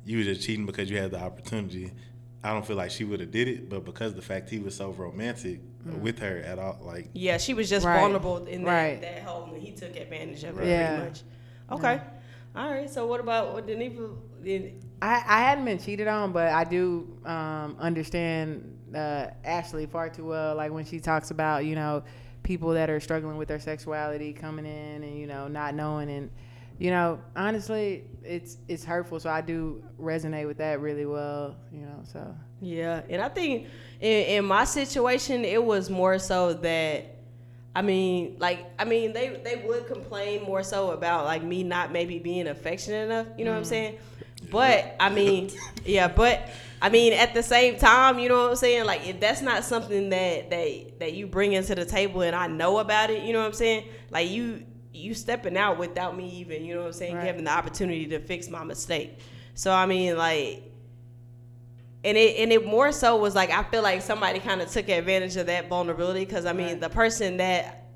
you 0.06 0.18
were 0.18 0.25
just 0.25 0.40
cheating 0.42 0.64
because 0.64 0.88
you 0.88 0.96
had 0.96 1.10
the 1.10 1.20
opportunity. 1.20 1.92
I 2.42 2.52
don't 2.52 2.64
feel 2.64 2.76
like 2.76 2.92
she 2.92 3.04
would 3.04 3.18
have 3.20 3.32
did 3.32 3.48
it, 3.48 3.68
but 3.68 3.84
because 3.84 4.14
the 4.14 4.22
fact 4.22 4.48
he 4.48 4.60
was 4.60 4.75
so 4.76 4.90
romantic 4.92 5.60
with 5.84 6.20
her 6.20 6.38
at 6.38 6.58
all, 6.58 6.78
like 6.82 7.08
Yeah, 7.12 7.38
she 7.38 7.54
was 7.54 7.68
just 7.68 7.84
Right. 7.84 8.00
vulnerable 8.00 8.46
in 8.46 8.62
that, 8.62 8.70
Right. 8.70 9.00
that 9.00 9.22
hole, 9.22 9.50
and 9.52 9.60
he 9.60 9.72
took 9.72 9.96
advantage 9.96 10.44
of 10.44 10.58
it 10.60 10.66
Yeah. 10.66 10.96
pretty 10.96 11.08
much. 11.08 11.22
Okay, 11.72 12.00
all 12.54 12.70
right. 12.70 12.88
So 12.88 13.06
what 13.06 13.20
about 13.20 13.52
what 13.52 13.66
Deneva? 13.66 14.16
Did, 14.44 14.84
I, 15.02 15.14
I 15.26 15.40
hadn't 15.40 15.64
been 15.64 15.78
cheated 15.78 16.06
on, 16.06 16.30
but 16.32 16.52
I 16.52 16.62
do 16.62 17.18
um, 17.25 17.76
understand 17.80 18.78
uh, 18.94 19.26
Ashley 19.44 19.86
far 19.86 20.08
too 20.08 20.26
well. 20.26 20.54
Like 20.54 20.70
when 20.70 20.84
she 20.84 21.00
talks 21.00 21.32
about, 21.32 21.64
you 21.64 21.75
know, 21.75 22.04
people 22.44 22.70
that 22.75 22.88
are 22.88 23.00
struggling 23.00 23.36
with 23.36 23.48
their 23.48 23.58
sexuality 23.58 24.32
coming 24.32 24.64
in 24.64 25.02
and, 25.02 25.18
you 25.18 25.26
know, 25.26 25.48
not 25.48 25.75
knowing. 25.75 26.08
And, 26.10 26.30
you 26.78 26.90
know, 26.90 27.21
honestly, 27.35 28.04
it's 28.23 28.59
it's 28.68 28.85
hurtful. 28.85 29.18
So 29.21 29.30
I 29.30 29.40
do 29.40 29.83
resonate 30.00 30.47
with 30.47 30.59
that 30.59 30.80
really 30.80 31.06
well, 31.06 31.56
you 31.73 31.80
know, 31.80 32.02
so. 32.04 32.35
yeah, 32.61 33.02
and 33.09 33.23
I 33.23 33.28
think 33.28 33.68
in, 34.00 34.25
in 34.25 34.45
my 34.45 34.64
situation, 34.64 35.45
it 35.45 35.62
was 35.62 35.90
more 35.90 36.18
so 36.18 36.54
that. 36.54 37.12
I 37.75 37.83
mean, 37.83 38.37
like, 38.38 38.71
I 38.78 38.87
mean, 38.87 39.12
they 39.12 39.40
they 39.45 39.56
would 39.66 39.87
complain 39.87 40.42
more 40.45 40.62
so 40.62 40.92
about 40.92 41.26
like 41.26 41.42
me 41.42 41.62
not 41.62 41.92
maybe 41.92 42.18
being 42.18 42.49
affectionate 42.49 43.04
enough. 43.04 43.26
You 43.37 43.45
know 43.45 43.50
what 43.50 43.59
I'm 43.59 43.64
mm. 43.64 43.66
saying? 43.66 43.99
But 44.50 44.97
I 44.99 45.11
mean, 45.11 45.50
yeah, 45.85 46.09
but 46.09 46.49
I 46.80 46.88
mean, 46.88 47.12
at 47.12 47.35
the 47.35 47.42
same 47.42 47.76
time, 47.76 48.18
you 48.18 48.30
know 48.30 48.45
what 48.45 48.50
I'm 48.50 48.56
saying? 48.56 48.87
Like, 48.87 49.06
if 49.06 49.21
that's 49.21 49.42
not 49.42 49.62
something 49.64 50.09
that 50.09 50.49
that 50.49 50.99
that 51.00 51.12
you 51.12 51.26
bring 51.26 51.52
into 51.52 51.75
the 51.75 51.85
table, 51.85 52.23
and 52.23 52.35
I 52.35 52.47
know 52.47 52.78
about 52.78 53.11
it, 53.11 53.25
you 53.25 53.35
know 53.35 53.40
what 53.40 53.47
I'm 53.47 53.52
saying? 53.52 53.85
Like 54.11 54.30
you 54.30 54.64
you 54.96 55.14
stepping 55.14 55.56
out 55.56 55.78
without 55.78 56.16
me 56.16 56.28
even, 56.40 56.64
you 56.64 56.74
know 56.74 56.80
what 56.80 56.86
I'm 56.88 56.92
saying, 56.92 57.16
Right. 57.16 57.26
having 57.26 57.44
the 57.44 57.50
opportunity 57.52 58.06
to 58.08 58.20
fix 58.20 58.48
my 58.48 58.64
mistake. 58.64 59.18
So 59.54 59.72
I 59.72 59.86
mean, 59.86 60.16
like. 60.16 60.62
And 62.04 62.16
it 62.16 62.36
and 62.36 62.52
it 62.52 62.64
more 62.64 62.92
so 62.92 63.16
was 63.16 63.34
like 63.34 63.50
I 63.50 63.64
feel 63.64 63.82
like 63.82 64.00
somebody 64.00 64.38
kind 64.38 64.60
of 64.62 64.70
took 64.70 64.88
advantage 64.88 65.36
of 65.36 65.46
that 65.46 65.68
vulnerability 65.68 66.24
because 66.24 66.46
I 66.46 66.52
mean 66.52 66.66
Right. 66.68 66.80
the 66.80 66.88
person 66.88 67.38
that 67.38 67.88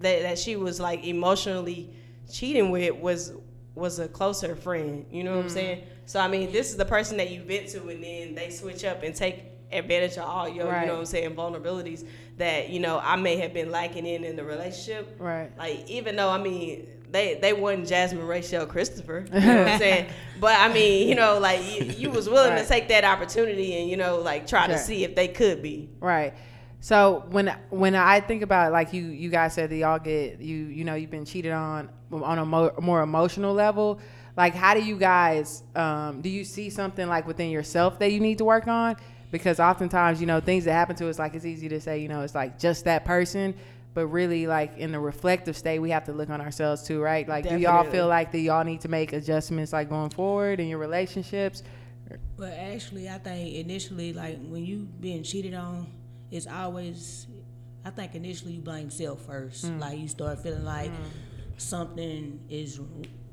that 0.00 0.22
that 0.22 0.38
she 0.38 0.56
was 0.56 0.80
like 0.80 1.04
emotionally 1.04 1.94
cheating 2.28 2.70
with 2.70 2.96
was 2.96 3.32
was 3.74 3.98
a 4.00 4.08
closer 4.08 4.56
friend. 4.56 5.06
You 5.10 5.22
know 5.22 5.36
what 5.36 5.44
I'm 5.44 5.50
mm. 5.50 5.54
saying? 5.54 5.84
So 6.06 6.20
I 6.20 6.28
mean, 6.28 6.50
this 6.52 6.70
is 6.70 6.76
the 6.76 6.84
person 6.84 7.16
that 7.18 7.30
you 7.30 7.42
vent 7.42 7.68
to, 7.68 7.88
and 7.88 8.02
then 8.02 8.34
they 8.34 8.50
switch 8.50 8.84
up 8.84 9.02
and 9.02 9.14
take 9.14 9.51
advantage 9.72 10.16
of 10.16 10.24
all 10.24 10.48
your, 10.48 10.66
Right. 10.66 10.82
you 10.82 10.86
know 10.86 10.94
what 10.94 11.00
I'm 11.00 11.06
saying, 11.06 11.34
vulnerabilities 11.34 12.06
that 12.38 12.70
you 12.70 12.80
know 12.80 13.00
I 13.02 13.16
may 13.16 13.36
have 13.36 13.52
been 13.54 13.70
lacking 13.70 14.06
in 14.06 14.24
in 14.24 14.36
the 14.36 14.44
relationship. 14.44 15.16
Right. 15.18 15.50
Like 15.58 15.88
even 15.88 16.16
though 16.16 16.30
I 16.30 16.38
mean 16.38 16.86
they 17.10 17.34
they 17.40 17.52
wasn't 17.52 17.88
Jasmine 17.88 18.26
Rachel 18.26 18.64
Christopher, 18.66 19.24
you 19.32 19.40
know 19.40 19.58
what 19.58 19.68
I'm 19.68 19.78
saying? 19.78 20.06
But 20.40 20.58
I 20.58 20.72
mean, 20.72 21.08
you 21.08 21.14
know, 21.14 21.38
like 21.38 21.60
you, 21.62 21.84
you 21.86 22.10
was 22.10 22.28
willing 22.28 22.52
Right. 22.52 22.62
to 22.62 22.68
take 22.68 22.88
that 22.88 23.04
opportunity 23.04 23.76
and 23.80 23.88
you 23.90 23.96
know 23.96 24.18
like 24.18 24.46
try 24.46 24.66
to 24.66 24.78
see 24.78 25.04
if 25.04 25.14
they 25.14 25.28
could 25.28 25.62
be. 25.62 25.88
Right. 26.00 26.34
So 26.80 27.24
when 27.30 27.54
when 27.70 27.94
I 27.94 28.18
think 28.20 28.42
about 28.42 28.72
like 28.72 28.92
you 28.92 29.02
you 29.04 29.28
guys 29.30 29.54
said 29.54 29.70
that 29.70 29.76
y'all 29.76 29.98
get 30.00 30.40
you 30.40 30.56
you 30.56 30.84
know 30.84 30.94
you've 30.94 31.10
been 31.10 31.24
cheated 31.24 31.52
on 31.52 31.90
on 32.10 32.38
a 32.38 32.44
mo- 32.44 32.74
more 32.80 33.02
emotional 33.02 33.54
level. 33.54 34.00
Like 34.36 34.54
how 34.54 34.72
do 34.74 34.82
you 34.82 34.96
guys 34.96 35.62
um, 35.76 36.22
do 36.22 36.28
you 36.30 36.42
see 36.44 36.70
something 36.70 37.06
like 37.06 37.26
within 37.26 37.50
yourself 37.50 37.98
that 37.98 38.10
you 38.10 38.18
need 38.18 38.38
to 38.38 38.44
work 38.44 38.66
on? 38.66 38.96
Because 39.32 39.58
oftentimes 39.58 40.20
you 40.20 40.26
know 40.28 40.38
things 40.38 40.64
that 40.66 40.74
happen 40.74 40.94
to 40.96 41.08
us 41.08 41.18
like 41.18 41.34
it's 41.34 41.44
easy 41.44 41.68
to 41.70 41.80
say 41.80 41.98
you 41.98 42.06
know 42.06 42.20
it's 42.20 42.34
like 42.36 42.58
just 42.60 42.84
that 42.84 43.04
person, 43.04 43.54
but 43.94 44.06
really 44.06 44.46
like 44.46 44.78
in 44.78 44.92
the 44.92 45.00
reflective 45.00 45.56
state 45.56 45.80
we 45.80 45.90
have 45.90 46.04
to 46.04 46.12
look 46.12 46.30
on 46.30 46.40
ourselves 46.40 46.84
too, 46.84 47.00
right? 47.00 47.26
Like 47.26 47.48
do 47.48 47.56
y'all 47.56 47.90
feel 47.90 48.06
like 48.06 48.30
that 48.30 48.38
y'all 48.38 48.62
need 48.62 48.82
to 48.82 48.88
make 48.88 49.12
adjustments 49.12 49.72
like 49.72 49.88
going 49.88 50.10
forward 50.10 50.60
in 50.60 50.68
your 50.68 50.78
relationships? 50.78 51.64
But 52.36 52.52
actually, 52.52 53.08
I 53.08 53.18
think 53.18 53.54
initially, 53.54 54.12
like 54.12 54.38
when 54.46 54.64
you 54.64 54.88
being 55.00 55.22
cheated 55.22 55.54
on, 55.54 55.86
it's 56.30 56.46
always. 56.46 57.26
I 57.84 57.90
think 57.90 58.14
initially 58.14 58.52
you 58.52 58.60
blame 58.60 58.90
self 58.90 59.22
first. 59.26 59.64
Mm. 59.64 59.80
Like 59.80 59.98
you 59.98 60.08
start 60.08 60.40
feeling 60.40 60.64
like 60.64 60.92
something 61.56 62.40
is 62.48 62.80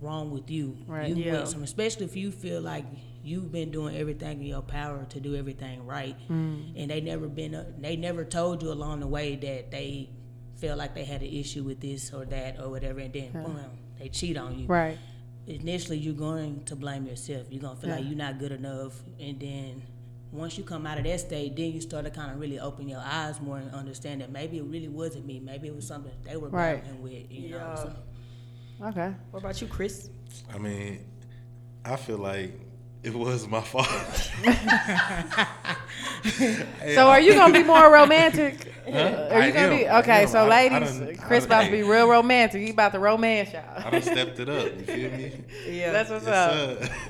wrong 0.02 0.32
with 0.32 0.50
you. 0.50 0.78
Right. 0.88 1.10
You 1.10 1.24
Yeah. 1.24 1.44
went 1.44 1.64
especially 1.64 2.06
if 2.06 2.16
you 2.16 2.32
feel 2.32 2.62
like 2.62 2.86
you've 3.30 3.52
been 3.52 3.70
doing 3.72 3.96
everything 3.96 4.42
in 4.42 4.48
your 4.48 4.62
power 4.64 5.06
to 5.10 5.20
do 5.20 5.36
everything 5.36 5.86
right, 5.86 6.16
Mm. 6.30 6.74
and 6.76 6.90
they 6.92 7.00
never 7.02 7.28
been. 7.28 7.54
uh, 7.56 7.66
They 7.80 7.96
never 7.96 8.24
told 8.26 8.64
you 8.64 8.72
along 8.72 9.00
the 9.02 9.08
way 9.08 9.36
that 9.36 9.72
they 9.72 10.10
felt 10.56 10.78
like 10.78 10.94
they 10.96 11.06
had 11.06 11.22
an 11.22 11.30
issue 11.44 11.64
with 11.64 11.80
this 11.80 12.12
or 12.14 12.26
that 12.26 12.60
or 12.60 12.70
whatever, 12.70 13.00
and 13.00 13.14
then 13.14 13.32
boom, 13.32 13.60
they 14.00 14.10
cheat 14.10 14.36
on 14.38 14.58
you 14.60 14.68
Right. 14.68 14.98
initially 15.48 15.98
you're 15.98 16.14
going 16.30 16.64
to 16.66 16.76
blame 16.76 17.06
yourself. 17.06 17.48
You're 17.50 17.62
gonna 17.62 17.76
feel 17.80 17.92
like 17.92 18.06
you're 18.06 18.18
not 18.28 18.40
good 18.40 18.52
enough, 18.52 19.02
and 19.20 19.40
then 19.40 19.82
once 20.32 20.58
you 20.58 20.64
come 20.64 20.86
out 20.86 20.98
of 20.98 21.04
that 21.06 21.20
state, 21.20 21.56
then 21.56 21.72
you 21.72 21.82
start 21.82 22.06
to 22.06 22.12
kind 22.12 22.32
of 22.32 22.40
really 22.40 22.60
open 22.60 22.88
your 22.88 23.02
eyes 23.04 23.40
more 23.42 23.58
and 23.58 23.72
understand 23.74 24.22
that 24.22 24.32
maybe 24.32 24.58
it 24.58 24.64
really 24.64 24.88
wasn't 24.88 25.26
me. 25.26 25.40
Maybe 25.40 25.68
it 25.68 25.76
was 25.76 25.88
something 25.88 26.12
they 26.24 26.38
were 26.38 26.50
Right. 26.50 26.84
battling 26.84 27.02
with. 27.02 27.32
You 27.32 27.48
Yeah. 27.50 27.58
know, 27.58 27.76
so. 28.80 28.86
Okay. 28.90 29.12
What 29.32 29.40
about 29.40 29.60
you, 29.62 29.68
Chris? 29.68 30.10
I 30.54 30.58
mean, 30.60 31.00
I 31.84 31.96
feel 31.96 32.18
like 32.20 32.52
it 33.04 33.14
was 33.14 33.48
my 33.48 33.62
fault. 33.62 33.88
So 36.94 37.08
are 37.08 37.20
you 37.22 37.34
gonna 37.34 37.54
be 37.54 37.64
more 37.64 37.92
romantic? 37.94 38.74
Are 38.86 38.92
I 38.92 39.48
you 39.48 39.54
gonna 39.54 39.68
am, 39.68 39.78
be 39.78 39.88
okay? 40.00 40.26
So 40.26 40.40
I- 40.40 40.44
I 40.44 40.50
ladies, 40.50 40.98
done- 41.00 41.16
Chris 41.16 41.44
I 41.44 41.46
about 41.46 41.66
to 41.66 41.72
be 41.72 41.82
real 41.84 42.10
romantic. 42.10 42.62
He 42.62 42.72
about 42.72 42.92
to 42.92 43.00
romance 43.00 43.54
y'all. 43.54 43.64
I 43.78 43.90
done 43.90 44.02
stepped 44.02 44.40
it 44.40 44.50
up. 44.50 44.66
You 44.66 44.84
feel 44.84 45.12
me? 45.12 45.32
Yeah. 45.68 45.92
That's 45.94 46.10
what's 46.10 46.26
Yes, 46.26 46.90
up. 47.08 47.08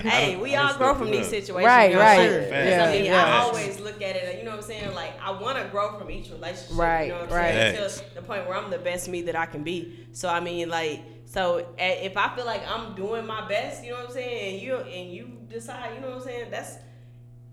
Hey, 0.00 0.36
we 0.36 0.56
all 0.56 0.74
grow 0.74 0.94
from 0.94 1.10
these 1.12 1.28
situations. 1.28 1.66
Right, 1.66 1.90
you 1.90 1.96
know, 1.96 2.02
right. 2.02 2.18
like, 2.18 2.30
'cause 2.30 2.50
Yeah, 2.50 2.84
I 2.88 2.92
mean, 2.92 3.04
yeah. 3.04 3.24
I 3.24 3.38
always 3.42 3.78
look 3.78 4.02
at 4.02 4.16
it, 4.16 4.38
you 4.38 4.44
know 4.44 4.50
what 4.50 4.56
I'm 4.60 4.64
saying? 4.64 4.94
Like, 4.94 5.12
I 5.22 5.30
want 5.30 5.58
to 5.58 5.64
grow 5.68 5.96
from 5.98 6.10
each 6.10 6.30
relationship. 6.30 6.76
Right, 6.76 7.04
You 7.04 7.12
know 7.12 7.20
what 7.20 7.30
I'm 7.30 7.36
right. 7.36 7.52
saying? 7.54 7.76
Facts. 7.76 8.00
To 8.00 8.14
the 8.16 8.22
point 8.22 8.48
where 8.48 8.56
I'm 8.56 8.70
the 8.70 8.78
best 8.78 9.08
me 9.08 9.22
that 9.22 9.36
I 9.36 9.46
can 9.46 9.62
be. 9.62 10.06
So, 10.12 10.28
I 10.28 10.40
mean, 10.40 10.68
like, 10.68 11.00
so 11.28 11.66
if 11.76 12.16
I 12.16 12.34
feel 12.34 12.46
like 12.46 12.62
I'm 12.66 12.94
doing 12.94 13.26
my 13.26 13.46
best, 13.46 13.84
you 13.84 13.90
know 13.90 13.98
what 13.98 14.06
I'm 14.06 14.12
saying? 14.14 14.54
And 14.54 14.62
you, 14.62 14.76
and 14.76 15.12
you 15.12 15.30
decide, 15.46 15.94
you 15.94 16.00
know 16.00 16.08
what 16.08 16.16
I'm 16.18 16.24
saying? 16.24 16.50
That's, 16.50 16.76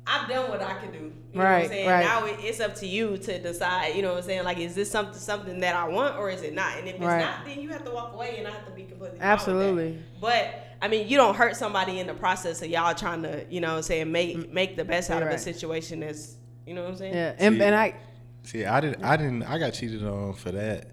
I've 0.08 0.30
done 0.30 0.50
what 0.50 0.62
I 0.62 0.80
can 0.80 0.92
do. 0.92 0.98
You 0.98 1.04
know 1.04 1.12
what 1.34 1.44
Right, 1.44 1.64
I'm 1.64 1.70
saying? 1.70 1.90
right. 1.90 2.06
Now 2.06 2.26
it, 2.26 2.38
it's 2.40 2.62
up 2.62 2.76
to 2.76 2.88
you 2.88 3.18
to 3.18 3.42
decide, 3.42 3.96
you 3.96 4.02
know 4.02 4.12
what 4.14 4.20
I'm 4.20 4.24
saying? 4.24 4.44
Like, 4.46 4.60
is 4.60 4.76
this 4.76 4.90
something 4.90 5.20
something 5.20 5.60
that 5.60 5.76
I 5.76 5.90
want 5.90 6.16
or 6.16 6.30
is 6.30 6.42
it 6.42 6.54
not? 6.54 6.78
And 6.78 6.88
if 6.88 6.96
it's 6.96 7.04
Right. 7.04 7.20
not, 7.20 7.44
then 7.46 7.60
you 7.60 7.70
have 7.70 7.84
to 7.84 7.92
walk 7.92 8.14
away 8.14 8.38
and 8.38 8.48
I 8.48 8.52
have 8.52 8.66
to 8.66 8.72
be 8.72 8.84
completely 8.84 9.08
fine 9.08 9.12
with 9.12 9.20
that. 9.20 9.26
Absolutely. 9.26 10.04
But 10.22 10.54
I 10.82 10.88
mean, 10.88 11.10
you 11.10 11.18
don't 11.18 11.36
hurt 11.36 11.58
somebody 11.58 12.00
in 12.00 12.08
the 12.08 12.14
process 12.14 12.62
of 12.62 12.70
y'all 12.70 12.94
trying 12.94 13.24
to, 13.24 13.46
you 13.50 13.60
know, 13.60 13.72
what 13.72 13.78
I'm 13.78 13.84
saying 13.84 14.12
make 14.12 14.38
mm. 14.38 14.54
make 14.54 14.78
the 14.78 14.86
best 14.86 15.10
out 15.10 15.22
of 15.22 15.30
a 15.30 15.38
situation. 15.38 16.00
that's 16.00 16.38
you 16.66 16.76
know 16.76 16.84
what 16.84 16.92
I'm 16.92 16.98
saying? 16.98 17.14
Yeah, 17.14 17.34
and, 17.40 17.56
See- 17.56 17.62
and 17.64 17.76
I 17.76 17.96
See, 18.44 18.64
I 18.64 18.80
didn't. 18.80 19.04
I 19.04 19.18
didn't. 19.18 19.44
I 19.44 19.58
got 19.58 19.74
cheated 19.74 20.06
on 20.06 20.34
for 20.34 20.52
that. 20.52 20.92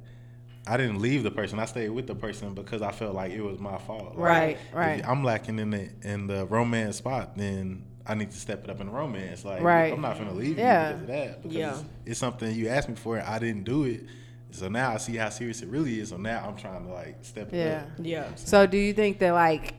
I 0.66 0.76
didn't 0.76 1.00
leave 1.00 1.22
the 1.24 1.30
person. 1.30 1.58
I 1.58 1.64
stayed 1.64 1.88
with 1.90 2.06
the 2.06 2.14
person 2.14 2.54
because 2.54 2.82
I 2.82 2.92
felt 2.92 3.14
like 3.14 3.32
it 3.32 3.40
was 3.42 3.58
my 3.58 3.78
fault. 3.78 4.16
Like, 4.16 4.18
Right, 4.18 4.56
if 4.70 4.74
right. 4.74 5.08
I'm 5.08 5.24
lacking 5.24 5.58
in 5.58 5.70
the 5.70 5.88
in 6.02 6.26
the 6.28 6.46
romance 6.46 6.96
spot, 6.96 7.36
then 7.36 7.84
I 8.06 8.14
need 8.14 8.30
to 8.30 8.36
step 8.36 8.64
it 8.64 8.70
up 8.70 8.80
in 8.80 8.90
romance. 8.90 9.44
Like, 9.44 9.62
Right. 9.62 9.92
I'm 9.92 10.00
not 10.00 10.18
gonna 10.18 10.32
leave 10.32 10.58
Yeah. 10.58 10.90
you 10.90 10.94
because 10.96 11.02
of 11.02 11.06
that. 11.08 11.42
Because 11.42 11.56
Yeah. 11.56 11.70
it's, 11.72 11.84
it's 12.06 12.20
something 12.20 12.54
you 12.54 12.68
asked 12.68 12.88
me 12.88 12.94
for, 12.94 13.16
and 13.16 13.26
I 13.26 13.38
didn't 13.40 13.64
do 13.64 13.84
it. 13.84 14.02
So 14.52 14.68
now 14.68 14.92
I 14.92 14.98
see 14.98 15.16
how 15.16 15.30
serious 15.30 15.62
it 15.62 15.68
really 15.68 15.98
is. 15.98 16.10
So 16.10 16.16
now 16.16 16.44
I'm 16.46 16.56
trying 16.56 16.86
to 16.86 16.92
like 16.92 17.16
step 17.22 17.52
it 17.52 17.56
Yeah. 17.56 17.78
up. 17.78 17.86
Yeah. 17.98 18.24
So 18.36 18.66
do 18.66 18.76
you 18.76 18.92
think 18.92 19.18
that 19.20 19.32
like, 19.32 19.74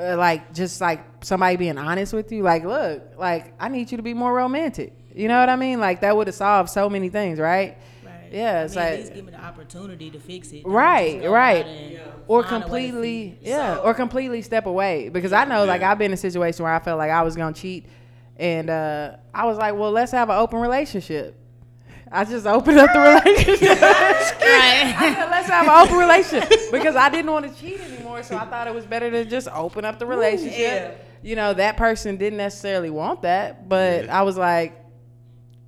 uh, 0.00 0.16
like 0.16 0.52
just 0.52 0.80
like 0.80 1.00
somebody 1.22 1.56
being 1.56 1.78
honest 1.78 2.12
with 2.12 2.30
you, 2.32 2.42
like, 2.42 2.64
look, 2.64 3.02
like 3.16 3.54
I 3.60 3.68
need 3.68 3.90
you 3.90 3.96
to 3.96 4.02
be 4.02 4.14
more 4.14 4.32
romantic. 4.34 4.92
You 5.14 5.28
know 5.28 5.38
what 5.40 5.48
I 5.48 5.56
mean? 5.56 5.80
Like 5.80 6.00
that 6.02 6.16
would 6.16 6.26
have 6.26 6.36
solved 6.36 6.68
so 6.70 6.88
many 6.90 7.08
things, 7.08 7.38
right? 7.38 7.76
Right. 8.30 8.38
Yeah, 8.38 8.60
I 8.60 8.62
it's 8.64 8.74
mean, 8.76 8.84
at 8.84 8.90
like- 8.90 9.00
least 9.00 9.14
give 9.14 9.24
me 9.24 9.30
the 9.32 9.44
opportunity 9.44 10.10
to 10.10 10.18
fix 10.20 10.52
it. 10.52 10.66
Right, 10.66 11.28
right. 11.28 11.66
Yeah. 11.92 11.98
Or 12.26 12.42
find 12.42 12.52
a 12.52 12.56
way 12.56 12.86
to 12.86 12.88
completely, 12.92 13.38
yeah, 13.42 13.76
So- 13.76 13.82
or 13.82 13.94
completely 13.94 14.42
step 14.42 14.66
away 14.66 15.08
because 15.08 15.32
I 15.32 15.44
know, 15.44 15.64
like, 15.64 15.82
I've 15.82 15.98
been 15.98 16.06
in 16.10 16.14
a 16.14 16.16
situation 16.16 16.62
where 16.64 16.72
I 16.72 16.78
felt 16.78 16.98
like 16.98 17.10
I 17.10 17.22
was 17.22 17.36
gonna 17.36 17.54
cheat, 17.54 17.86
and 18.38 18.68
uh, 18.70 19.16
I 19.34 19.46
was 19.46 19.56
like, 19.58 19.74
well, 19.74 19.90
let's 19.90 20.12
have 20.12 20.28
an 20.30 20.36
open 20.36 20.60
relationship. 20.60 21.34
I 22.10 22.24
just 22.24 22.46
opened 22.46 22.78
up 22.78 22.92
the 22.92 23.00
relationship. 23.26 23.78
I 23.82 25.14
said, 25.14 25.30
let's 25.30 25.48
have 25.48 25.66
an 25.66 25.86
open 25.86 25.96
relationship 25.98 26.70
because 26.72 26.96
I 26.96 27.08
didn't 27.10 27.30
want 27.30 27.46
to 27.54 27.60
cheat 27.60 27.80
anymore. 27.80 28.22
So 28.22 28.36
I 28.36 28.46
thought 28.46 28.66
it 28.66 28.74
was 28.74 28.86
better 28.86 29.10
to 29.10 29.24
just 29.24 29.48
open 29.48 29.84
up 29.84 29.98
the 29.98 30.06
relationship. 30.06 30.58
yeah. 30.58 30.90
You 31.22 31.34
know, 31.36 31.52
that 31.52 31.76
person 31.76 32.16
didn't 32.16 32.36
necessarily 32.38 32.90
want 32.90 33.22
that, 33.22 33.68
but 33.68 34.04
Yeah. 34.06 34.18
I 34.18 34.22
was 34.22 34.36
like, 34.38 34.77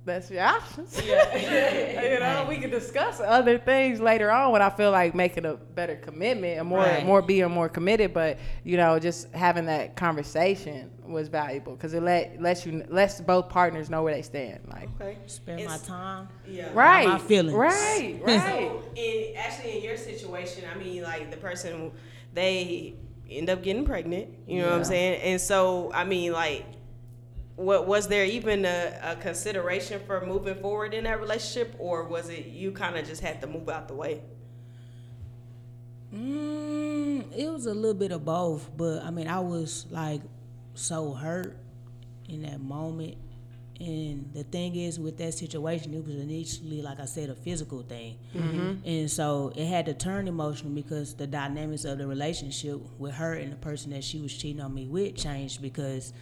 that's 0.03 0.31
your 0.31 0.41
options. 0.43 0.99
Yeah. 1.05 2.13
you 2.13 2.19
know, 2.19 2.45
we 2.49 2.57
can 2.57 2.69
discuss 2.71 3.19
other 3.19 3.57
things 3.59 3.99
later 3.99 4.31
on 4.31 4.51
when 4.51 4.61
I 4.61 4.69
feel 4.69 4.91
like 4.91 5.13
making 5.13 5.45
a 5.45 5.53
better 5.55 5.95
commitment 5.95 6.59
and 6.59 6.67
more, 6.67 6.79
Right. 6.79 7.05
more 7.05 7.21
being 7.21 7.49
more 7.51 7.69
committed. 7.69 8.13
But 8.13 8.39
you 8.63 8.77
know, 8.77 8.97
just 8.99 9.29
having 9.33 9.65
that 9.67 9.95
conversation 9.95 10.89
was 11.05 11.27
valuable 11.27 11.75
because 11.75 11.93
it 11.93 12.01
let 12.01 12.41
lets 12.41 12.65
you 12.65 12.83
lets 12.89 13.21
both 13.21 13.49
partners 13.49 13.89
know 13.89 14.01
where 14.03 14.13
they 14.13 14.21
stand. 14.23 14.61
Like, 14.67 14.89
Okay. 14.99 15.17
Spend 15.27 15.65
my 15.65 15.77
time. 15.77 16.29
Yeah. 16.47 16.69
right, 16.73 17.07
my 17.07 17.19
feelings. 17.19 17.53
right, 17.53 18.19
right. 18.25 18.41
So, 18.41 18.83
in 18.95 19.35
actually 19.37 19.77
in 19.77 19.83
your 19.83 19.97
situation, 19.97 20.63
I 20.73 20.77
mean, 20.77 21.03
like 21.03 21.29
the 21.29 21.37
person 21.37 21.91
they 22.33 22.95
end 23.29 23.49
up 23.49 23.61
getting 23.61 23.85
pregnant. 23.85 24.29
You 24.47 24.61
know 24.61 24.67
what 24.69 24.75
I'm 24.77 24.83
saying? 24.83 25.21
And 25.21 25.39
so, 25.39 25.91
I 25.93 26.05
mean, 26.05 26.33
like. 26.33 26.65
What 27.61 27.87
was 27.87 28.07
there 28.07 28.25
even 28.25 28.65
a, 28.65 28.99
a 29.03 29.15
consideration 29.15 30.01
for 30.05 30.25
moving 30.25 30.55
forward 30.55 30.93
in 30.93 31.03
that 31.05 31.21
relationship, 31.21 31.75
or 31.79 32.03
was 32.03 32.29
it 32.29 32.47
you 32.47 32.71
kind 32.71 32.97
of 32.97 33.05
just 33.07 33.21
had 33.21 33.41
to 33.41 33.47
move 33.47 33.69
out 33.69 33.87
the 33.87 33.93
way? 33.93 34.21
Mm, 36.13 37.31
it 37.35 37.49
was 37.49 37.65
a 37.65 37.73
little 37.73 37.93
bit 37.93 38.11
of 38.11 38.25
both, 38.25 38.69
but 38.75 39.03
I 39.03 39.11
mean, 39.11 39.27
I 39.27 39.39
was 39.39 39.85
like 39.89 40.21
so 40.73 41.13
hurt 41.13 41.57
in 42.27 42.41
that 42.43 42.59
moment. 42.59 43.17
And 43.79 44.31
the 44.33 44.43
thing 44.43 44.75
is, 44.75 44.99
with 44.99 45.17
that 45.17 45.33
situation, 45.33 45.93
it 45.95 46.05
was 46.05 46.15
initially, 46.15 46.83
like 46.83 46.99
I 46.99 47.05
said, 47.05 47.31
a 47.31 47.35
physical 47.35 47.81
thing. 47.81 48.19
And 48.85 49.09
so 49.09 49.51
it 49.55 49.65
had 49.65 49.87
to 49.87 49.95
turn 49.95 50.27
emotional 50.27 50.71
because 50.71 51.15
the 51.15 51.25
dynamics 51.25 51.83
of 51.85 51.97
the 51.97 52.05
relationship 52.05 52.79
with 52.99 53.13
her 53.13 53.33
and 53.33 53.51
the 53.51 53.55
person 53.55 53.89
that 53.91 54.03
she 54.03 54.19
was 54.19 54.37
cheating 54.37 54.61
on 54.61 54.71
me 54.75 54.85
with 54.87 55.15
changed 55.15 55.63
because 55.63 56.13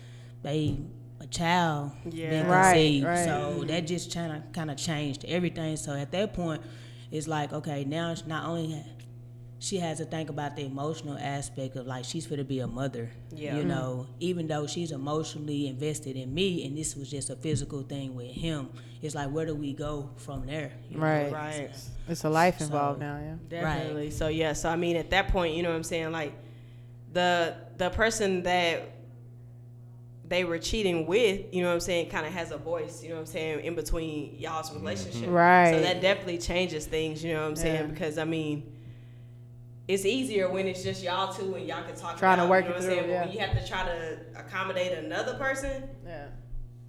they, 0.41 0.77
a 1.19 1.27
child, 1.27 1.91
Yeah. 2.09 2.29
been 2.29 2.47
Right, 2.47 2.73
conceived. 2.73 3.05
right. 3.05 3.25
So 3.25 3.63
that 3.67 3.87
just 3.87 4.13
kind 4.13 4.31
of 4.33 4.51
kind 4.53 4.71
of 4.71 4.77
changed 4.77 5.25
everything. 5.25 5.77
So 5.77 5.93
at 5.93 6.11
that 6.11 6.33
point, 6.33 6.61
it's 7.11 7.27
like, 7.27 7.53
okay, 7.53 7.83
now 7.85 8.11
it's 8.11 8.25
not 8.25 8.45
only 8.45 8.83
she 9.61 9.77
has 9.77 9.97
to 9.97 10.05
think 10.05 10.29
about 10.29 10.55
the 10.55 10.63
emotional 10.63 11.17
aspect 11.17 11.75
of 11.75 11.85
like 11.85 12.05
she's 12.05 12.25
going 12.25 12.37
to 12.39 12.45
be 12.45 12.59
a 12.59 12.67
mother. 12.67 13.11
Yeah. 13.31 13.55
You 13.55 13.59
mm-hmm. 13.59 13.69
know, 13.69 14.07
even 14.21 14.47
though 14.47 14.65
she's 14.67 14.91
emotionally 14.91 15.67
invested 15.67 16.15
in 16.15 16.33
me, 16.33 16.65
and 16.65 16.77
this 16.77 16.95
was 16.95 17.11
just 17.11 17.29
a 17.29 17.35
physical 17.35 17.81
thing 17.83 18.15
with 18.15 18.31
him. 18.31 18.69
It's 19.01 19.15
like 19.15 19.29
where 19.29 19.45
do 19.45 19.55
we 19.55 19.73
go 19.73 20.09
from 20.15 20.45
there? 20.45 20.71
you 20.89 20.97
know? 20.97 21.03
Right. 21.03 21.31
Right. 21.31 21.71
It's 22.07 22.23
a 22.23 22.29
life 22.29 22.59
So- 22.59 22.65
involved 22.65 23.01
now, 23.01 23.19
yeah. 23.19 23.35
Definitely. 23.49 24.11
So 24.11 24.29
yeah, 24.29 24.53
so 24.53 24.69
I 24.69 24.77
mean 24.77 24.95
at 24.95 25.09
that 25.09 25.27
point, 25.27 25.55
you 25.55 25.63
know 25.63 25.69
what 25.69 25.75
I'm 25.75 25.83
saying, 25.83 26.11
like 26.13 26.33
the 27.11 27.55
the 27.77 27.89
person 27.89 28.43
that 28.43 28.98
they 30.29 30.43
were 30.45 30.59
cheating 30.59 31.05
with, 31.07 31.51
you 31.53 31.61
know 31.63 31.69
what 31.69 31.73
I'm 31.73 31.79
saying, 31.79 32.09
kind 32.09 32.25
of 32.25 32.31
has 32.33 32.51
a 32.51 32.57
voice, 32.57 33.01
you 33.03 33.09
know 33.09 33.15
what 33.15 33.21
I'm 33.21 33.25
saying, 33.27 33.65
in 33.65 33.73
between 33.75 34.35
y'all's 34.37 34.71
relationship. 34.73 35.27
Right. 35.29 35.73
So 35.73 35.81
that 35.81 36.01
definitely 36.01 36.37
changes 36.37 36.85
things, 36.85 37.23
you 37.23 37.33
know 37.33 37.41
what 37.41 37.47
I'm 37.49 37.55
saying, 37.55 37.81
Yeah. 37.87 37.93
because 37.93 38.17
I 38.17 38.25
mean 38.25 38.71
it's 39.87 40.05
easier 40.05 40.47
when 40.51 40.67
it's 40.67 40.83
just 40.83 41.01
y'all 41.03 41.33
two 41.33 41.55
and 41.55 41.67
y'all 41.67 41.83
can 41.83 41.95
talk 41.95 42.15
Trying 42.17 42.37
to 42.37 42.45
work 42.45 42.65
you 42.65 42.69
know 42.69 42.75
it 42.75 42.79
what 42.79 42.83
I'm 42.85 42.89
saying, 42.91 43.03
through, 43.05 43.13
but 43.13 43.25
when 43.25 43.33
you 43.33 43.39
have 43.39 43.59
to 43.59 43.67
try 43.67 43.85
to 43.85 44.17
accommodate 44.35 44.97
another 44.99 45.33
person, 45.35 45.89
Yeah. 46.05 46.27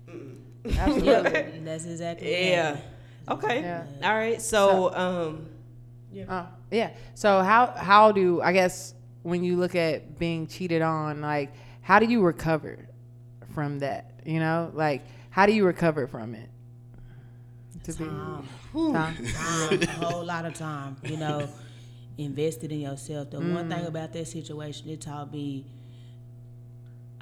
mm. 0.09 0.37
Absolutely. 0.79 1.61
That's 1.65 1.87
exactly. 1.87 2.51
yeah. 2.51 2.63
happened. 2.75 2.85
Okay. 3.31 3.61
Yeah. 3.63 3.85
All 4.03 4.15
right. 4.15 4.41
So, 4.43 4.95
um 4.95 5.47
Oh, 6.29 6.47
yeah. 6.71 6.91
So 7.15 7.41
how 7.41 7.69
how 7.69 8.13
do 8.13 8.43
I 8.43 8.53
guess 8.53 8.93
when 9.23 9.45
you 9.45 9.57
look 9.57 9.75
at 9.75 10.19
being 10.19 10.47
cheated 10.47 10.83
on, 10.83 11.23
like 11.23 11.53
how 11.81 11.99
do 12.01 12.05
you 12.07 12.21
recover 12.21 12.87
from 13.53 13.81
that? 13.81 14.21
You 14.25 14.41
know, 14.41 14.71
like 14.75 15.03
how 15.31 15.47
do 15.47 15.53
you 15.53 15.65
recover 15.65 16.07
from 16.07 16.35
it? 16.35 16.49
To 17.85 17.93
be 17.95 18.05
Time. 18.05 18.49
Time. 18.93 19.27
time, 19.27 19.83
a 19.83 19.87
whole 20.05 20.25
lot 20.25 20.45
of 20.45 20.55
time. 20.55 20.97
You 21.05 21.17
know, 21.17 21.49
invested 22.19 22.73
in 22.73 22.81
yourself. 22.81 23.31
The 23.31 23.41
one 23.41 23.69
thing 23.71 23.87
about 23.87 24.13
that 24.13 24.27
situation, 24.29 24.89
it 24.91 25.01
taught 25.01 25.33
me. 25.33 25.67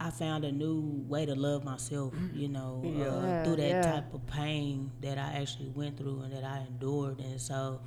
I 0.00 0.11
found 0.11 0.44
a 0.44 0.52
new 0.52 1.04
way 1.08 1.26
to 1.26 1.35
love 1.35 1.64
myself. 1.64 2.14
You 2.32 2.49
know, 2.49 2.82
Yeah, 2.85 3.04
uh, 3.06 3.44
through 3.44 3.56
that 3.56 3.68
yeah. 3.68 3.82
type 3.82 4.14
of 4.14 4.25
pain 4.26 4.90
that 5.00 5.18
I 5.18 5.40
actually 5.40 5.68
went 5.70 5.97
through 5.97 6.20
and 6.23 6.32
that 6.32 6.44
I 6.44 6.64
endured, 6.68 7.20
and 7.20 7.40
so. 7.40 7.80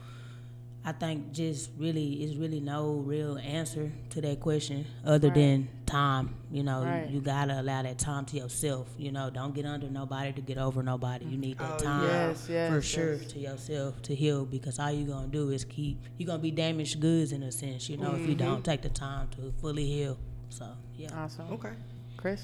I 0.84 0.94
think 0.94 1.32
just 1.32 1.70
really, 1.78 2.24
it's 2.24 2.36
really 2.36 2.60
no 2.60 2.94
real 3.06 3.38
answer 3.38 3.92
to 4.12 4.22
that 4.22 4.40
question 4.40 4.86
other 5.06 5.28
Right. 5.28 5.36
than 5.36 5.70
time. 5.86 6.34
You 6.52 6.64
know, 6.64 6.84
Right. 6.84 7.08
you, 7.08 7.16
you 7.18 7.22
gotta 7.22 7.62
allow 7.62 7.84
that 7.84 8.00
time 8.00 8.26
to 8.26 8.38
yourself. 8.38 8.88
You 8.98 9.12
know, 9.12 9.30
don't 9.30 9.54
get 9.54 9.66
under 9.68 9.88
nobody 9.90 10.34
to 10.34 10.42
get 10.42 10.58
over 10.58 10.82
nobody. 10.82 11.26
You 11.26 11.38
need 11.38 11.60
that 11.60 11.76
Oh, 11.82 11.84
time 11.84 12.04
Yes, 12.04 12.48
yes, 12.50 12.70
for 12.74 12.82
sure 12.82 13.18
to 13.18 13.40
yourself 13.40 14.02
to 14.04 14.16
heal 14.16 14.44
because 14.44 14.80
all 14.80 14.92
you're 14.92 15.08
gonna 15.08 15.28
do 15.28 15.52
is 15.52 15.64
keep 15.66 16.00
you're 16.18 16.26
gonna 16.26 16.40
be 16.40 16.50
damaged 16.52 17.00
goods 17.00 17.32
in 17.32 17.44
a 17.44 17.52
sense 17.52 17.88
you 17.88 17.98
know 17.98 18.16
if 18.16 18.26
you 18.26 18.34
don't 18.36 18.64
take 18.66 18.82
the 18.82 18.90
time 18.90 19.28
to 19.36 19.54
fully 19.62 19.86
heal 19.86 20.18
so 20.50 20.66
yeah 20.98 21.10
awesome. 21.16 21.46
okay. 21.54 21.74
Chris? 22.18 22.44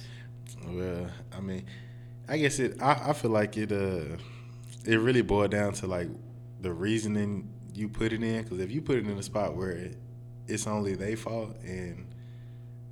Well, 0.67 1.07
I 1.35 1.39
mean, 1.41 1.65
I 2.29 2.37
guess 2.37 2.59
it. 2.59 2.81
I, 2.81 3.09
I 3.09 3.13
feel 3.13 3.31
like 3.31 3.57
it. 3.57 3.71
Uh, 3.71 4.17
it 4.85 4.95
really 4.97 5.21
boiled 5.21 5.51
down 5.51 5.73
to 5.73 5.87
like 5.87 6.07
the 6.61 6.71
reasoning 6.71 7.49
you 7.77 7.87
put 7.87 8.11
it 8.13 8.23
in. 8.23 8.43
Because 8.43 8.59
if 8.59 8.71
you 8.71 8.81
put 8.81 8.97
it 8.97 9.05
in 9.07 9.17
a 9.17 9.23
spot 9.23 9.55
where 9.55 9.71
it, 9.71 9.97
it's 10.47 10.67
only 10.67 10.95
they 10.95 11.15
fault 11.15 11.55
and 11.63 12.07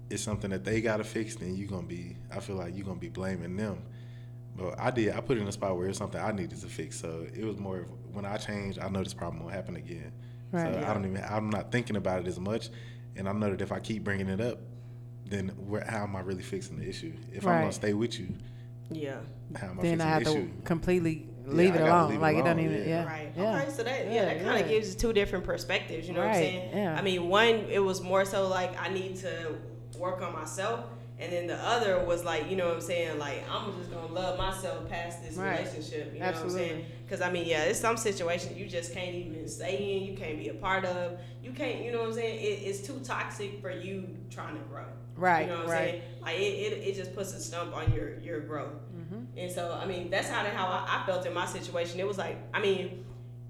it's 0.10 0.22
something 0.22 0.52
that 0.52 0.64
they 0.64 0.82
gotta 0.82 1.04
fix, 1.04 1.36
then 1.36 1.56
you 1.56 1.68
gonna 1.68 1.88
be. 1.88 2.16
I 2.32 2.40
feel 2.40 2.56
like 2.56 2.76
you're 2.76 2.86
gonna 2.86 3.00
be 3.00 3.10
blaming 3.10 3.56
them. 3.58 3.82
But 4.56 4.80
I 4.80 4.92
did. 4.92 5.14
I 5.14 5.20
put 5.20 5.38
it 5.38 5.42
in 5.42 5.48
a 5.48 5.52
spot 5.52 5.76
where 5.76 5.88
it's 5.88 5.98
something 5.98 6.22
I 6.22 6.32
needed 6.32 6.62
to 6.62 6.68
fix. 6.68 7.00
So 7.00 7.26
it 7.34 7.44
was 7.44 7.58
more 7.58 7.80
of 7.80 7.90
when 8.14 8.26
I 8.26 8.38
changed, 8.38 8.80
I 8.80 8.88
know 8.90 9.04
this 9.04 9.14
problem 9.14 9.42
won't 9.44 9.54
happen 9.54 9.76
again. 9.76 10.12
Right. 10.52 10.74
So 10.74 10.80
I 10.88 10.94
don't 10.94 11.04
even. 11.06 11.24
I'm 11.28 11.50
not 11.50 11.72
thinking 11.72 11.96
about 11.98 12.22
it 12.22 12.28
as 12.28 12.40
much, 12.40 12.70
and 13.16 13.28
I 13.28 13.34
know 13.34 13.50
that 13.50 13.62
if 13.62 13.72
I 13.72 13.80
keep 13.80 14.04
bringing 14.04 14.30
it 14.30 14.40
up, 14.40 14.60
then 15.26 15.50
where, 15.50 15.84
how 15.84 16.04
am 16.04 16.16
I 16.16 16.22
really 16.22 16.44
fixing 16.44 16.78
the 16.78 16.88
issue? 16.88 17.14
If 17.34 17.46
I'm 17.48 17.62
gonna 17.62 17.74
stay 17.74 17.94
with 17.94 18.18
you, 18.20 18.30
Yeah. 18.92 19.18
how 19.56 19.70
am 19.70 19.80
I 19.80 19.82
Then 19.82 19.98
fixing 19.98 20.02
I 20.02 20.06
have 20.06 20.24
the 20.24 20.30
issue? 20.32 20.48
to 20.56 20.62
completely 20.64 21.28
Yeah, 21.28 21.35
leave 21.48 21.74
I 21.74 21.78
it 21.78 21.82
alone. 21.82 22.10
leave 22.10 22.20
it 22.20 22.22
like 22.22 22.38
it 22.38 22.44
doesn't 22.44 22.60
even. 22.60 22.78
yeah. 22.80 22.86
Yeah. 22.88 23.06
Right. 23.06 23.32
Yeah. 23.38 23.62
Okay. 23.62 23.72
So 23.72 23.84
that 23.84 24.06
yeah, 24.06 24.14
Yeah, 24.14 24.26
that 24.26 24.44
kind 24.44 24.58
yeah. 24.60 24.64
of 24.64 24.70
gives 24.70 24.96
two 24.96 25.14
different 25.14 25.46
perspectives. 25.46 26.08
You 26.08 26.14
know 26.14 26.22
what 26.22 26.30
I'm 26.30 26.36
saying? 26.36 26.70
yeah. 26.76 26.96
I 26.98 27.02
mean, 27.02 27.28
one 27.30 27.56
it 27.70 27.80
was 27.84 28.02
more 28.02 28.26
so 28.26 28.48
like 28.48 28.80
I 28.82 28.90
need 28.90 29.16
to 29.18 29.56
work 29.98 30.22
on 30.22 30.34
myself, 30.34 30.86
and 31.20 31.32
then 31.32 31.48
the 31.48 31.56
other 31.56 32.04
was 32.04 32.24
like 32.26 32.50
you 32.50 32.56
know 32.56 32.66
what 32.68 32.76
I'm 32.76 32.82
saying? 32.82 33.18
Like 33.20 33.44
I'm 33.50 33.78
just 33.78 33.92
gonna 33.92 34.12
love 34.12 34.38
myself 34.38 34.90
past 34.90 35.24
this 35.24 35.36
Right. 35.38 35.60
relationship. 35.60 36.14
You 36.14 36.20
know 36.20 36.26
what 36.28 36.36
I'm 36.36 36.50
saying? 36.50 36.86
Because 37.06 37.22
I 37.22 37.32
mean, 37.32 37.46
yeah, 37.48 37.64
it's 37.64 37.80
some 37.80 37.98
situations 37.98 38.58
you 38.58 38.66
just 38.68 38.94
can't 38.94 39.14
even 39.16 39.48
stay 39.48 39.98
in. 39.98 40.04
You 40.12 40.18
can't 40.18 40.38
be 40.40 40.50
a 40.50 40.54
part 40.56 40.86
of. 40.86 41.20
You 41.44 41.52
can't. 41.52 41.84
You 41.84 41.92
know 41.92 42.00
what 42.00 42.08
I'm 42.10 42.14
saying? 42.16 42.40
It, 42.40 42.68
it's 42.68 42.80
too 42.86 43.00
toxic 43.04 43.62
for 43.62 43.70
you 43.72 44.08
trying 44.32 44.56
to 44.56 44.64
grow. 44.64 44.86
Right, 45.18 45.44
You 45.44 45.48
know 45.52 45.58
what 45.60 45.66
I'm 45.68 45.72
right. 45.72 45.90
saying? 45.92 46.02
Like 46.22 46.36
it, 46.40 46.42
it, 46.42 46.88
it 46.90 46.96
just 46.96 47.16
puts 47.16 47.34
a 47.34 47.40
stump 47.40 47.74
on 47.76 47.94
your 47.94 48.20
your 48.20 48.42
growth. 48.42 48.74
Mm-hmm. 49.06 49.38
And 49.38 49.52
so 49.52 49.78
I 49.82 49.86
mean 49.86 50.10
that's 50.10 50.30
kind 50.30 50.48
of 50.48 50.54
how 50.54 50.66
I, 50.68 51.02
I 51.02 51.06
felt 51.06 51.26
in 51.26 51.34
my 51.34 51.46
situation. 51.46 52.00
It 52.00 52.08
was 52.08 52.18
like 52.18 52.38
I 52.54 52.60
mean, 52.62 53.06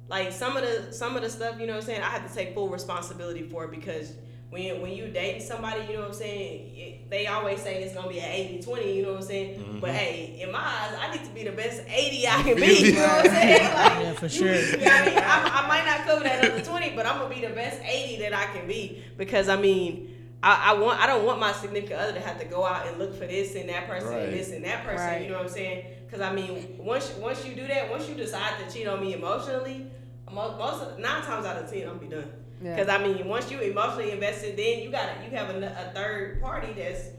like 0.07 0.31
some 0.31 0.57
of 0.57 0.63
the 0.63 0.91
some 0.91 1.15
of 1.15 1.21
the 1.21 1.29
stuff 1.29 1.59
you 1.59 1.67
know 1.67 1.73
what 1.73 1.81
I'm 1.83 1.85
saying. 1.85 2.01
I 2.01 2.09
had 2.09 2.27
to 2.27 2.33
take 2.33 2.53
full 2.53 2.69
responsibility 2.69 3.43
for 3.43 3.65
it 3.65 3.71
because 3.71 4.13
when 4.49 4.81
when 4.81 4.91
you 4.91 5.07
date 5.07 5.41
somebody, 5.41 5.81
you 5.87 5.93
know 5.93 6.01
what 6.01 6.09
I'm 6.09 6.13
saying. 6.13 6.75
It, 6.75 7.09
they 7.09 7.27
always 7.27 7.61
say 7.61 7.83
it's 7.83 7.93
gonna 7.93 8.09
be 8.09 8.19
an 8.19 8.59
80-20, 8.61 8.95
You 8.95 9.03
know 9.03 9.09
what 9.09 9.21
I'm 9.21 9.27
saying. 9.27 9.77
But 9.79 9.91
hey, 9.91 10.39
in 10.41 10.51
my 10.51 10.59
eyes, 10.59 10.95
I 10.99 11.11
need 11.15 11.23
to 11.25 11.31
be 11.31 11.43
the 11.43 11.51
best 11.51 11.83
eighty 11.87 12.27
I 12.27 12.41
can 12.41 12.55
be. 12.55 12.65
You 12.87 12.93
know 12.93 13.01
what 13.01 13.25
I'm 13.25 13.31
saying? 13.31 13.73
Like, 13.75 14.03
Yeah, 14.03 14.13
for 14.13 14.29
sure. 14.29 14.53
you 14.55 14.77
know 14.77 14.91
I 14.91 15.05
mean, 15.05 15.17
I, 15.17 15.63
I 15.63 15.67
might 15.67 15.85
not 15.85 16.05
cover 16.05 16.23
that 16.23 16.51
other 16.51 16.61
twenty, 16.61 16.95
but 16.95 17.05
I'm 17.05 17.19
gonna 17.19 17.33
be 17.33 17.41
the 17.41 17.53
best 17.53 17.81
eighty 17.83 18.21
that 18.21 18.33
I 18.33 18.45
can 18.57 18.67
be 18.67 19.03
because 19.17 19.49
I 19.49 19.55
mean. 19.57 20.11
I, 20.45 20.71
I 20.71 20.73
want 20.79 20.99
I 21.01 21.07
don't 21.07 21.25
want 21.25 21.39
my 21.39 21.51
significant 21.51 21.99
other 21.99 22.13
to 22.13 22.19
have 22.19 22.39
to 22.39 22.45
go 22.45 22.63
out 22.63 22.85
and 22.87 22.99
look 22.99 23.13
for 23.17 23.25
this 23.25 23.55
and 23.55 23.67
that 23.69 23.87
person 23.87 24.09
Right. 24.09 24.23
and 24.29 24.33
this 24.33 24.51
and 24.51 24.63
that 24.63 24.85
person. 24.85 25.05
Right. 25.07 25.21
You 25.23 25.29
know 25.29 25.37
what 25.37 25.47
I'm 25.47 25.49
saying? 25.51 25.85
Because 26.05 26.21
I 26.21 26.31
mean, 26.33 26.75
once 26.77 27.11
once 27.19 27.43
you 27.45 27.55
do 27.55 27.65
that, 27.67 27.89
once 27.89 28.07
you 28.07 28.13
decide 28.15 28.53
to 28.63 28.71
cheat 28.71 28.87
on 28.87 29.01
me 29.01 29.13
emotionally, 29.13 29.87
mo- 30.31 30.55
most 30.57 30.83
of, 30.83 30.99
nine 30.99 31.23
times 31.23 31.45
out 31.47 31.57
of 31.57 31.69
ten, 31.71 31.89
I'm 31.89 31.97
be 31.97 32.05
done. 32.07 32.31
Yeah. 32.61 32.75
Because 32.75 32.89
I 32.89 33.03
mean, 33.03 33.27
once 33.27 33.49
you 33.49 33.59
emotionally 33.59 34.11
invested, 34.11 34.55
then 34.55 34.81
you 34.81 34.91
got 34.91 35.09
you 35.23 35.35
have 35.35 35.49
a, 35.49 35.89
a 35.89 35.93
third 35.95 36.41
party 36.41 36.73
that's 36.73 37.09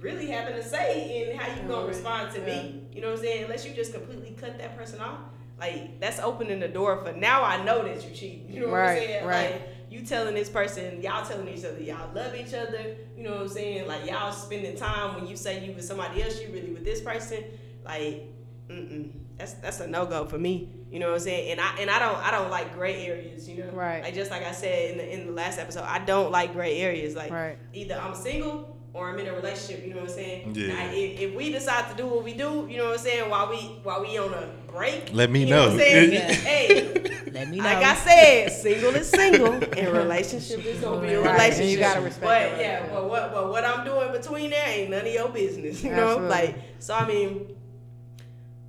really 0.00 0.26
having 0.28 0.54
a 0.54 0.62
say 0.62 1.30
in 1.30 1.36
how 1.38 1.54
you 1.54 1.68
gonna 1.68 1.86
respond 1.86 2.32
to 2.32 2.40
Yeah. 2.40 2.46
me. 2.46 2.82
You 2.92 3.02
know 3.02 3.08
what 3.10 3.18
I'm 3.18 3.24
saying? 3.24 3.44
Unless 3.44 3.66
you 3.66 3.74
just 3.74 3.92
completely 3.92 4.30
cut 4.40 4.56
that 4.58 4.76
person 4.76 5.00
off, 5.00 5.18
like 5.58 6.00
that's 6.00 6.18
opening 6.20 6.58
the 6.58 6.68
door 6.68 7.04
for 7.04 7.12
now. 7.12 7.44
I 7.44 7.62
know 7.64 7.84
that 7.84 8.02
you 8.08 8.14
cheat. 8.14 8.46
You 8.48 8.60
know 8.62 8.68
what 8.68 8.80
I'm 8.80 8.96
saying? 8.96 9.26
right. 9.26 9.50
Like 9.52 9.62
you 9.90 10.02
telling 10.06 10.34
this 10.34 10.48
person, 10.48 11.02
y'all 11.02 11.26
telling 11.26 11.48
each 11.48 11.64
other, 11.64 11.80
y'all 11.80 12.14
love 12.14 12.34
each 12.34 12.54
other. 12.54 12.96
You 13.16 13.24
know 13.24 13.32
what 13.32 13.40
I'm 13.42 13.48
saying? 13.48 13.88
Like 13.88 14.06
y'all 14.06 14.32
spending 14.32 14.76
time 14.76 15.16
when 15.16 15.26
you 15.26 15.36
say 15.36 15.66
you 15.66 15.72
with 15.72 15.84
somebody 15.84 16.22
else, 16.22 16.40
you 16.40 16.48
really 16.52 16.70
with 16.70 16.84
this 16.84 17.00
person. 17.00 17.44
Like, 17.84 18.28
mm-mm. 18.68 19.10
That's 19.36 19.54
that's 19.54 19.80
a 19.80 19.86
no 19.86 20.04
go 20.04 20.26
for 20.26 20.38
me. 20.38 20.70
You 20.90 20.98
know 20.98 21.08
what 21.08 21.14
I'm 21.14 21.20
saying? 21.20 21.52
And 21.52 21.60
I 21.60 21.76
and 21.80 21.90
I 21.90 21.98
don't 21.98 22.16
I 22.16 22.30
don't 22.30 22.50
like 22.50 22.74
gray 22.74 23.06
areas. 23.06 23.48
You 23.48 23.64
know, 23.64 23.70
Right. 23.70 24.02
Like 24.02 24.14
just 24.14 24.30
like 24.30 24.44
I 24.44 24.52
said 24.52 24.90
in 24.92 24.98
the 24.98 25.12
in 25.14 25.26
the 25.28 25.32
last 25.32 25.58
episode, 25.58 25.84
I 25.84 25.98
don't 26.00 26.30
like 26.30 26.52
gray 26.52 26.78
areas. 26.78 27.16
Like 27.16 27.32
Right. 27.32 27.56
either 27.72 27.94
I'm 27.94 28.14
single 28.14 28.79
or 28.92 29.08
I'm 29.08 29.18
in 29.18 29.26
a 29.28 29.32
relationship. 29.34 29.84
You 29.86 29.90
know 29.94 30.00
what 30.00 30.10
I'm 30.10 30.14
saying? 30.16 30.54
Yeah. 30.54 30.68
Now, 30.68 30.90
if, 30.92 31.20
if 31.20 31.34
we 31.34 31.52
decide 31.52 31.88
to 31.90 31.96
do 31.96 32.06
what 32.08 32.24
we 32.24 32.32
do, 32.34 32.66
you 32.68 32.76
know 32.78 32.86
what 32.86 32.94
I'm 32.94 32.98
saying, 32.98 33.30
while 33.30 33.48
we 33.48 33.56
while 33.84 34.00
we 34.02 34.18
on 34.18 34.32
a 34.34 34.48
break, 34.70 35.10
Let 35.12 35.30
me 35.30 35.40
you 35.44 35.46
know. 35.46 35.68
know. 35.68 35.72
what 35.72 35.72
I'm 35.74 35.78
saying? 35.78 36.12
Yeah. 36.12 36.32
hey, 36.32 36.92
let 37.32 37.48
me 37.48 37.58
know 37.58 37.64
like 37.64 37.84
I 37.84 37.94
said, 37.94 38.48
single 38.52 38.94
is 38.96 39.08
single, 39.08 39.54
and 39.54 39.92
relationship 39.92 40.64
is 40.64 40.80
gonna 40.80 41.00
be 41.00 41.12
a 41.14 41.20
Right, 41.20 41.32
relationship. 41.32 41.60
and 41.62 41.70
you 41.70 41.78
gotta 41.78 42.00
respect 42.00 42.24
But 42.24 42.56
the 42.56 42.62
yeah, 42.62 42.86
but 42.92 43.08
what 43.08 43.32
but 43.32 43.50
what 43.50 43.64
I'm 43.64 43.84
doing 43.84 44.10
between 44.12 44.50
there 44.50 44.68
ain't 44.68 44.90
none 44.90 45.06
of 45.06 45.12
your 45.12 45.28
business. 45.28 45.82
You 45.84 45.90
know, 45.92 46.18
Absolutely. 46.18 46.28
like 46.28 46.56
so. 46.80 46.94
I 46.94 47.06
mean, 47.06 47.54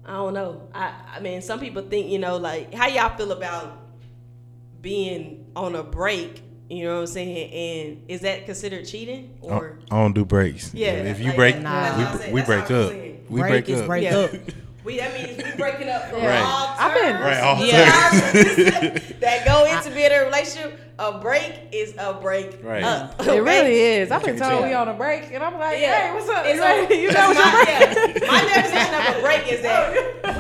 I 0.06 0.14
don't 0.14 0.34
know. 0.34 0.68
I 0.74 0.94
I 1.16 1.20
mean, 1.20 1.42
some 1.42 1.60
people 1.60 1.82
think 1.84 2.10
you 2.10 2.20
know, 2.20 2.38
like 2.38 2.74
how 2.74 2.88
y'all 2.88 3.16
feel 3.18 3.32
about 3.32 3.78
being 4.82 5.46
on 5.56 5.76
a 5.76 5.84
break. 5.84 6.44
You 6.72 6.86
know 6.86 6.94
what 6.96 7.00
I'm 7.02 7.08
saying? 7.08 7.52
And 7.54 8.04
is 8.10 8.22
that 8.22 8.46
considered 8.46 8.86
cheating 8.88 9.38
or? 9.42 9.78
I 9.92 9.96
don't 9.98 10.14
do 10.14 10.24
breaks. 10.24 10.74
Yeah, 10.74 10.92
If 10.92 11.20
you 11.20 11.28
like 11.28 11.36
break, 11.36 11.56
that- 11.64 11.98
that's 11.98 12.28
we, 12.28 12.34
we 12.34 12.42
break 12.44 12.72
up. 12.72 12.94
We 13.30 13.42
break 13.42 13.66
break 13.66 13.78
up. 13.78 13.86
break 13.88 14.04
Yeah. 14.04 14.18
up 14.18 14.32
We 14.84 14.98
that 14.98 15.14
means 15.14 15.38
we 15.44 15.52
breaking 15.58 15.90
up 15.90 16.06
from 16.10 16.22
Right. 16.24 16.40
all 16.42 16.76
I've 16.80 16.94
been- 16.94 17.16
Right, 17.22 17.40
all 17.40 17.64
Yeah. 17.66 17.92
terms 18.10 19.20
that 19.20 19.46
go 19.46 19.66
into 19.78 19.92
being 19.92 20.12
a 20.12 20.24
relationship. 20.26 20.80
A 20.98 21.20
break 21.20 21.54
is 21.72 21.94
a 21.98 22.14
break 22.14 22.60
Right. 22.64 22.84
up. 22.84 23.20
It 23.28 23.42
really 23.42 23.78
is. 23.80 24.10
I've 24.12 24.24
been 24.24 24.38
can't 24.38 24.50
told 24.50 24.62
tell. 24.62 24.64
we 24.70 24.74
on 24.74 24.88
a 24.88 24.94
break, 24.94 25.30
and 25.34 25.44
I'm 25.44 25.58
like, 25.60 25.80
Yeah. 25.80 26.08
hey, 26.10 26.14
what's 26.14 26.30
up? 26.30 26.46
It's 26.46 26.60
Like, 26.60 26.90
a- 26.90 26.96
you 26.96 27.12
know 27.12 27.28
what 27.30 27.38
my, 27.38 27.52
your 27.52 28.24
yeah, 28.24 28.32
my 28.32 28.42
definition 28.42 28.94
of 28.96 29.18
a 29.18 29.22
break 29.22 29.52
is 29.52 29.62
that 29.64 29.94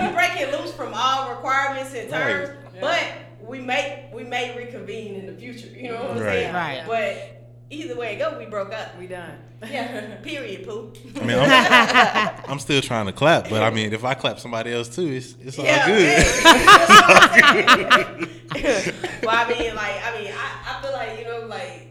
we 0.09 0.15
break 0.15 0.39
it 0.39 0.51
loose 0.59 0.71
from 0.73 0.93
all 0.95 1.29
requirements 1.31 1.93
and 1.95 2.09
terms, 2.09 2.49
Right. 2.49 2.81
but 2.81 3.03
we 3.51 3.59
may 3.59 4.09
we 4.13 4.23
may 4.23 4.55
reconvene 4.57 5.15
in 5.15 5.25
the 5.27 5.33
future. 5.33 5.67
You 5.67 5.91
know 5.91 6.01
what 6.01 6.11
I'm 6.11 6.17
Right. 6.19 6.29
saying? 6.29 6.53
Right. 6.53 6.83
But 6.87 7.43
either 7.69 7.95
way 7.97 8.13
it 8.15 8.19
go, 8.19 8.37
we 8.39 8.45
broke 8.45 8.71
up. 8.73 8.97
We 8.97 9.07
done. 9.07 9.33
Yeah. 9.69 10.15
Period. 10.23 10.65
Pooh. 10.65 10.93
I 11.19 11.23
mean, 11.25 11.37
I'm, 11.37 12.51
I'm 12.53 12.59
still 12.59 12.81
trying 12.81 13.05
to 13.07 13.11
clap, 13.11 13.49
but 13.49 13.61
I 13.61 13.69
mean, 13.69 13.91
if 13.93 14.03
I 14.05 14.13
clap 14.15 14.39
somebody 14.39 14.71
else 14.73 14.87
too, 14.95 15.05
it's 15.07 15.35
it's 15.41 15.59
all 15.59 15.65
Yeah, 15.65 15.85
good. 15.85 16.01
well, 19.23 19.35
I 19.35 19.45
mean, 19.49 19.75
like, 19.75 20.01
I 20.03 20.17
mean, 20.19 20.31
I, 20.33 20.47
I 20.65 20.81
feel 20.81 20.93
like 20.93 21.19
you 21.19 21.25
know, 21.25 21.45
like, 21.47 21.89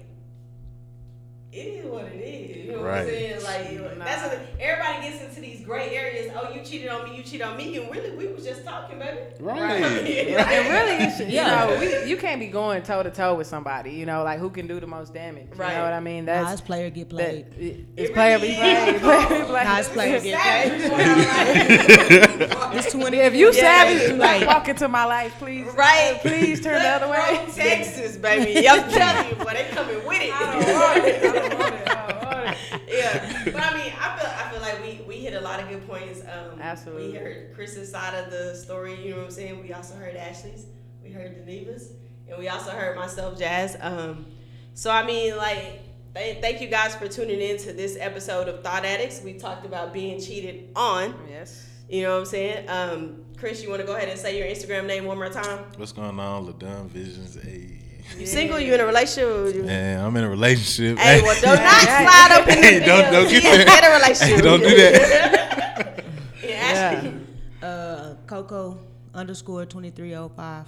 it 1.53 1.59
is 1.59 1.85
what 1.87 2.07
it 2.07 2.17
is. 2.17 2.50
You 2.81 2.87
know 2.87 2.91
what 2.93 2.99
I'm 3.01 3.07
Right. 3.07 3.09
saying? 3.09 3.43
Like, 3.45 3.99
Nah. 3.99 4.05
that's 4.05 4.23
what, 4.23 4.39
everybody 4.59 5.09
gets 5.11 5.23
into 5.23 5.41
these 5.41 5.61
gray 5.65 5.95
areas. 5.95 6.33
Oh, 6.35 6.51
you 6.55 6.63
cheated 6.63 6.89
on 6.89 7.05
me. 7.09 7.17
You 7.17 7.23
cheated 7.23 7.43
on 7.43 7.57
me. 7.57 7.77
And 7.77 7.91
really, 7.95 8.11
we 8.17 8.27
was 8.29 8.45
just 8.45 8.65
talking, 8.65 8.99
baby. 8.99 9.19
right. 9.41 9.61
And 9.81 10.69
really, 10.69 11.05
you, 11.05 11.11
should, 11.17 11.31
you 11.31 11.43
know, 11.43 11.77
we, 11.79 12.09
you 12.09 12.17
can't 12.17 12.41
be 12.41 12.47
going 12.47 12.83
toe 12.83 13.03
to 13.03 13.11
toe 13.11 13.35
with 13.35 13.47
somebody. 13.47 13.91
You 13.93 14.07
know, 14.07 14.25
like 14.25 14.39
who 14.39 14.49
can 14.51 14.67
do 14.67 14.81
the 14.81 14.87
most 14.87 15.13
damage. 15.13 15.49
You 15.53 15.57
Right. 15.59 15.75
know 15.77 15.85
what 15.85 15.93
I 15.93 16.01
mean? 16.01 16.25
Nah, 16.25 16.41
That's 16.45 16.53
it's 16.55 16.61
player 16.63 16.89
get 16.91 17.09
that. 17.11 17.15
played. 17.17 17.47
it- 17.59 17.81
It's 17.97 18.11
It 18.11 18.15
player 18.15 18.37
really 18.39 18.49
be 18.49 18.55
played. 18.57 18.95
is. 18.95 19.01
Player 19.03 19.29
be 19.29 19.45
played. 19.47 19.65
Nice 19.65 19.89
player 19.89 20.21
get 20.21 20.41
Savage, 20.41 20.91
played. 20.91 22.79
It's 22.79 22.93
20. 22.93 23.17
If 23.19 23.35
you 23.35 23.47
Yeah, 23.47 23.53
savage, 23.53 23.97
it's 23.97 24.05
do 24.07 24.11
too 24.13 24.17
not 24.19 24.39
late. 24.41 24.47
walk 24.47 24.69
into 24.69 24.89
my 24.89 25.05
life, 25.05 25.35
please. 25.39 25.67
Right. 25.75 26.19
Please 26.23 26.61
turn 26.61 26.83
the 26.83 26.89
other 26.89 27.09
way. 27.09 27.41
From 27.45 27.53
Texas, 27.53 28.17
baby. 28.17 28.67
I'm 28.69 28.89
telling 28.91 29.29
you, 29.29 29.35
boy, 29.37 29.51
they 29.53 29.65
coming 29.71 30.05
with 30.07 30.21
it. 30.23 30.33
I 30.33 30.53
don't 30.53 30.75
want 30.75 31.07
it. 31.07 31.25
I 31.25 31.33
don't 31.49 31.59
want 31.59 31.75
it. 31.75 31.89
I 31.89 32.13
don't 32.13 32.25
want 32.25 32.57
it. 32.89 32.90
Yeah, 33.01 33.43
but 33.45 33.63
I 33.63 33.75
mean, 33.77 33.93
I 33.99 34.19
feel 34.19 34.31
I 34.31 34.51
feel 34.51 34.61
like 34.61 34.83
we 34.83 35.05
we 35.07 35.17
hit 35.17 35.35
a 35.35 35.41
lot 35.41 35.61
of 35.61 35.69
good 35.69 35.87
points. 35.89 36.21
Um, 36.21 36.61
Absolutely. 36.61 37.09
We 37.09 37.15
heard 37.15 37.55
Chris's 37.55 37.91
side 37.91 38.15
of 38.15 38.31
the 38.31 38.55
story. 38.55 39.03
You 39.03 39.11
know 39.11 39.17
what 39.19 39.27
I'm 39.27 39.31
saying? 39.31 39.63
We 39.63 39.73
also 39.73 39.95
heard 39.95 40.17
Ashley's. 40.17 40.67
We 41.03 41.11
heard 41.11 41.37
Deneva's, 41.37 41.93
and 42.29 42.39
we 42.39 42.49
also 42.49 42.71
heard 42.71 42.97
myself, 42.97 43.39
Jazz. 43.39 43.77
Um, 43.81 44.27
so 44.75 44.91
I 44.91 45.05
mean, 45.05 45.37
like. 45.37 45.81
Th- 46.13 46.41
thank 46.41 46.61
you 46.61 46.67
guys 46.67 46.97
for 46.97 47.07
tuning 47.07 47.41
in 47.41 47.57
to 47.59 47.73
this 47.73 47.97
episode 48.01 48.49
of 48.49 48.65
Thought 48.65 48.85
Addicts. 48.85 49.23
We 49.23 49.35
talked 49.35 49.65
about 49.65 49.93
being 49.93 50.21
cheated 50.21 50.71
on. 50.75 51.15
Yes. 51.31 51.69
You 51.89 52.03
know 52.03 52.15
what 52.15 52.19
I'm 52.21 52.25
saying? 52.27 52.69
Um, 52.69 53.25
Chris, 53.37 53.63
you 53.63 53.69
want 53.71 53.81
to 53.81 53.87
go 53.87 53.97
ahead 53.97 54.09
and 54.09 54.19
say 54.19 54.39
your 54.39 54.47
Instagram 54.47 54.87
name 54.87 55.05
one 55.07 55.19
more 55.19 55.29
time? 55.29 55.65
What's 55.77 55.93
going 55.93 56.19
on, 56.19 56.47
Ladon 56.47 56.89
Visions? 56.89 57.37
Hey, 57.41 57.80
You 58.19 58.27
single? 58.27 58.59
You 58.61 58.75
in 58.75 58.81
a 58.81 58.87
relationship? 58.87 59.65
man, 59.65 60.05
I'm 60.05 60.17
in 60.17 60.25
a 60.25 60.29
relationship. 60.31 60.99
Hey, 60.99 61.23
well, 61.23 61.35
do 61.41 61.47
not 61.47 61.59
Hey, 61.59 62.05
slide 62.05 62.31
up 62.33 62.49
in 62.49 62.61
the 62.61 62.67
Hey, 62.67 62.81
don't- 62.81 63.05
DMs. 63.05 63.13
don't 63.13 63.29
get 63.31 63.43
that. 63.67 63.85
in 63.85 63.91
a 63.91 63.95
relationship. 63.97 64.37
Hey, 64.37 64.43
don't 64.49 64.61
do 64.61 64.77
that. 64.77 66.05
yeah, 66.45 66.55
Ashley. 66.95 67.15
Uh, 67.63 68.15
Coco 68.27 68.79
underscore 69.15 69.65
2305. 69.67 70.67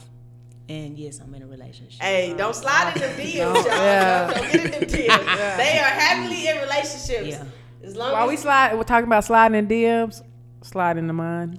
And 0.69 0.97
yes, 0.97 1.21
I'm 1.21 1.35
in 1.35 1.43
a 1.43 1.47
relationship. 1.47 2.01
Hey, 2.01 2.35
don't 2.39 2.55
slide 2.55 2.95
in 2.97 3.03
them 3.03 3.11
DMs, 3.19 3.35
y'all. 3.35 3.65
Yeah. 3.67 4.31
Don't 4.33 4.53
get 4.53 4.65
in 4.65 4.71
them 4.71 4.81
DMs. 4.83 5.57
They 5.57 5.79
are 5.79 5.91
happily 5.91 6.49
in 6.49 6.57
relationships. 6.59 7.27
Yeah. 7.27 7.45
As 7.85 7.97
long 7.97 8.13
While 8.13 8.25
as 8.25 8.31
we 8.31 8.37
slide, 8.37 8.75
we're 8.77 8.85
talking 8.85 9.07
about 9.07 9.25
sliding 9.25 9.59
in 9.59 9.67
DMs. 9.69 10.23
Slide 10.63 10.97
into 10.97 11.13
mine. 11.13 11.59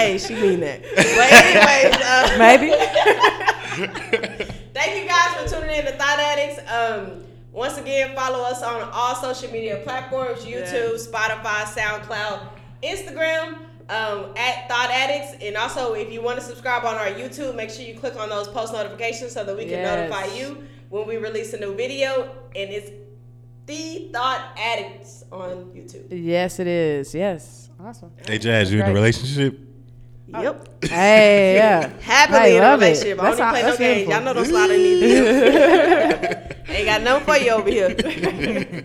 Hey, 0.00 0.18
she 0.18 0.34
mean 0.34 0.60
that. 0.60 0.82
But 0.94 1.32
anyways, 1.32 1.96
uh, 2.04 2.36
Maybe. 2.38 2.70
thank 4.74 5.02
you 5.02 5.08
guys 5.08 5.34
for 5.36 5.48
tuning 5.60 5.76
in 5.76 5.84
to 5.86 5.92
Thought 5.92 6.18
Addicts. 6.18 6.60
Um, 6.70 7.22
once 7.52 7.78
again, 7.78 8.14
follow 8.14 8.44
us 8.44 8.62
on 8.62 8.88
all 8.92 9.14
social 9.14 9.50
media 9.52 9.80
platforms: 9.84 10.44
YouTube, 10.44 10.94
Spotify, 11.04 11.64
SoundCloud, 11.64 12.48
Instagram. 12.82 13.58
Um, 13.88 14.26
at 14.36 14.68
Thought 14.68 14.90
Addicts, 14.92 15.42
and 15.44 15.56
also 15.56 15.94
if 15.94 16.12
you 16.12 16.22
want 16.22 16.38
to 16.38 16.44
subscribe 16.44 16.84
on 16.84 16.94
our 16.94 17.08
YouTube, 17.08 17.56
make 17.56 17.70
sure 17.70 17.84
you 17.84 17.98
click 17.98 18.14
on 18.14 18.28
those 18.28 18.46
post 18.46 18.72
notifications 18.72 19.32
so 19.32 19.42
that 19.42 19.56
we 19.56 19.62
can 19.64 19.80
Yes. 19.80 20.08
notify 20.12 20.26
you 20.36 20.62
when 20.90 21.08
we 21.08 21.16
release 21.16 21.52
a 21.54 21.58
new 21.58 21.74
video. 21.74 22.30
And 22.54 22.70
it's 22.70 22.88
the 23.66 24.08
Thought 24.12 24.56
Addicts 24.56 25.24
on 25.32 25.72
YouTube. 25.74 26.06
Yes, 26.10 26.60
it 26.60 26.68
is. 26.68 27.12
Yes. 27.16 27.70
Awesome. 27.80 28.12
hey, 28.28 28.38
Jazz, 28.38 28.72
you 28.72 28.80
in 28.80 28.88
a 28.88 28.94
relationship? 28.94 29.58
Oh. 30.32 30.42
Yep. 30.42 30.84
Hey, 30.84 31.54
yeah. 31.56 31.90
Happily 32.02 32.38
I 32.38 32.46
in 32.48 32.56
a 32.56 32.60
love 32.60 32.82
it. 32.82 32.84
relationship. 32.86 33.18
I 33.18 33.22
That's 33.24 33.36
don't 33.38 33.46
how- 33.46 33.52
play 33.52 33.62
no 33.62 33.76
games. 33.76 34.06
beautiful. 34.06 34.12
Y'all 34.12 34.22
know 34.24 34.34
don't 34.34 34.44
slide 34.46 34.70
in 34.70 34.82
these 34.82 35.02
Ain't 36.70 36.86
got 36.86 37.02
nothing 37.02 37.26
for 37.26 37.36
you 37.36 37.50
over 37.50 37.70
here. 37.70 38.84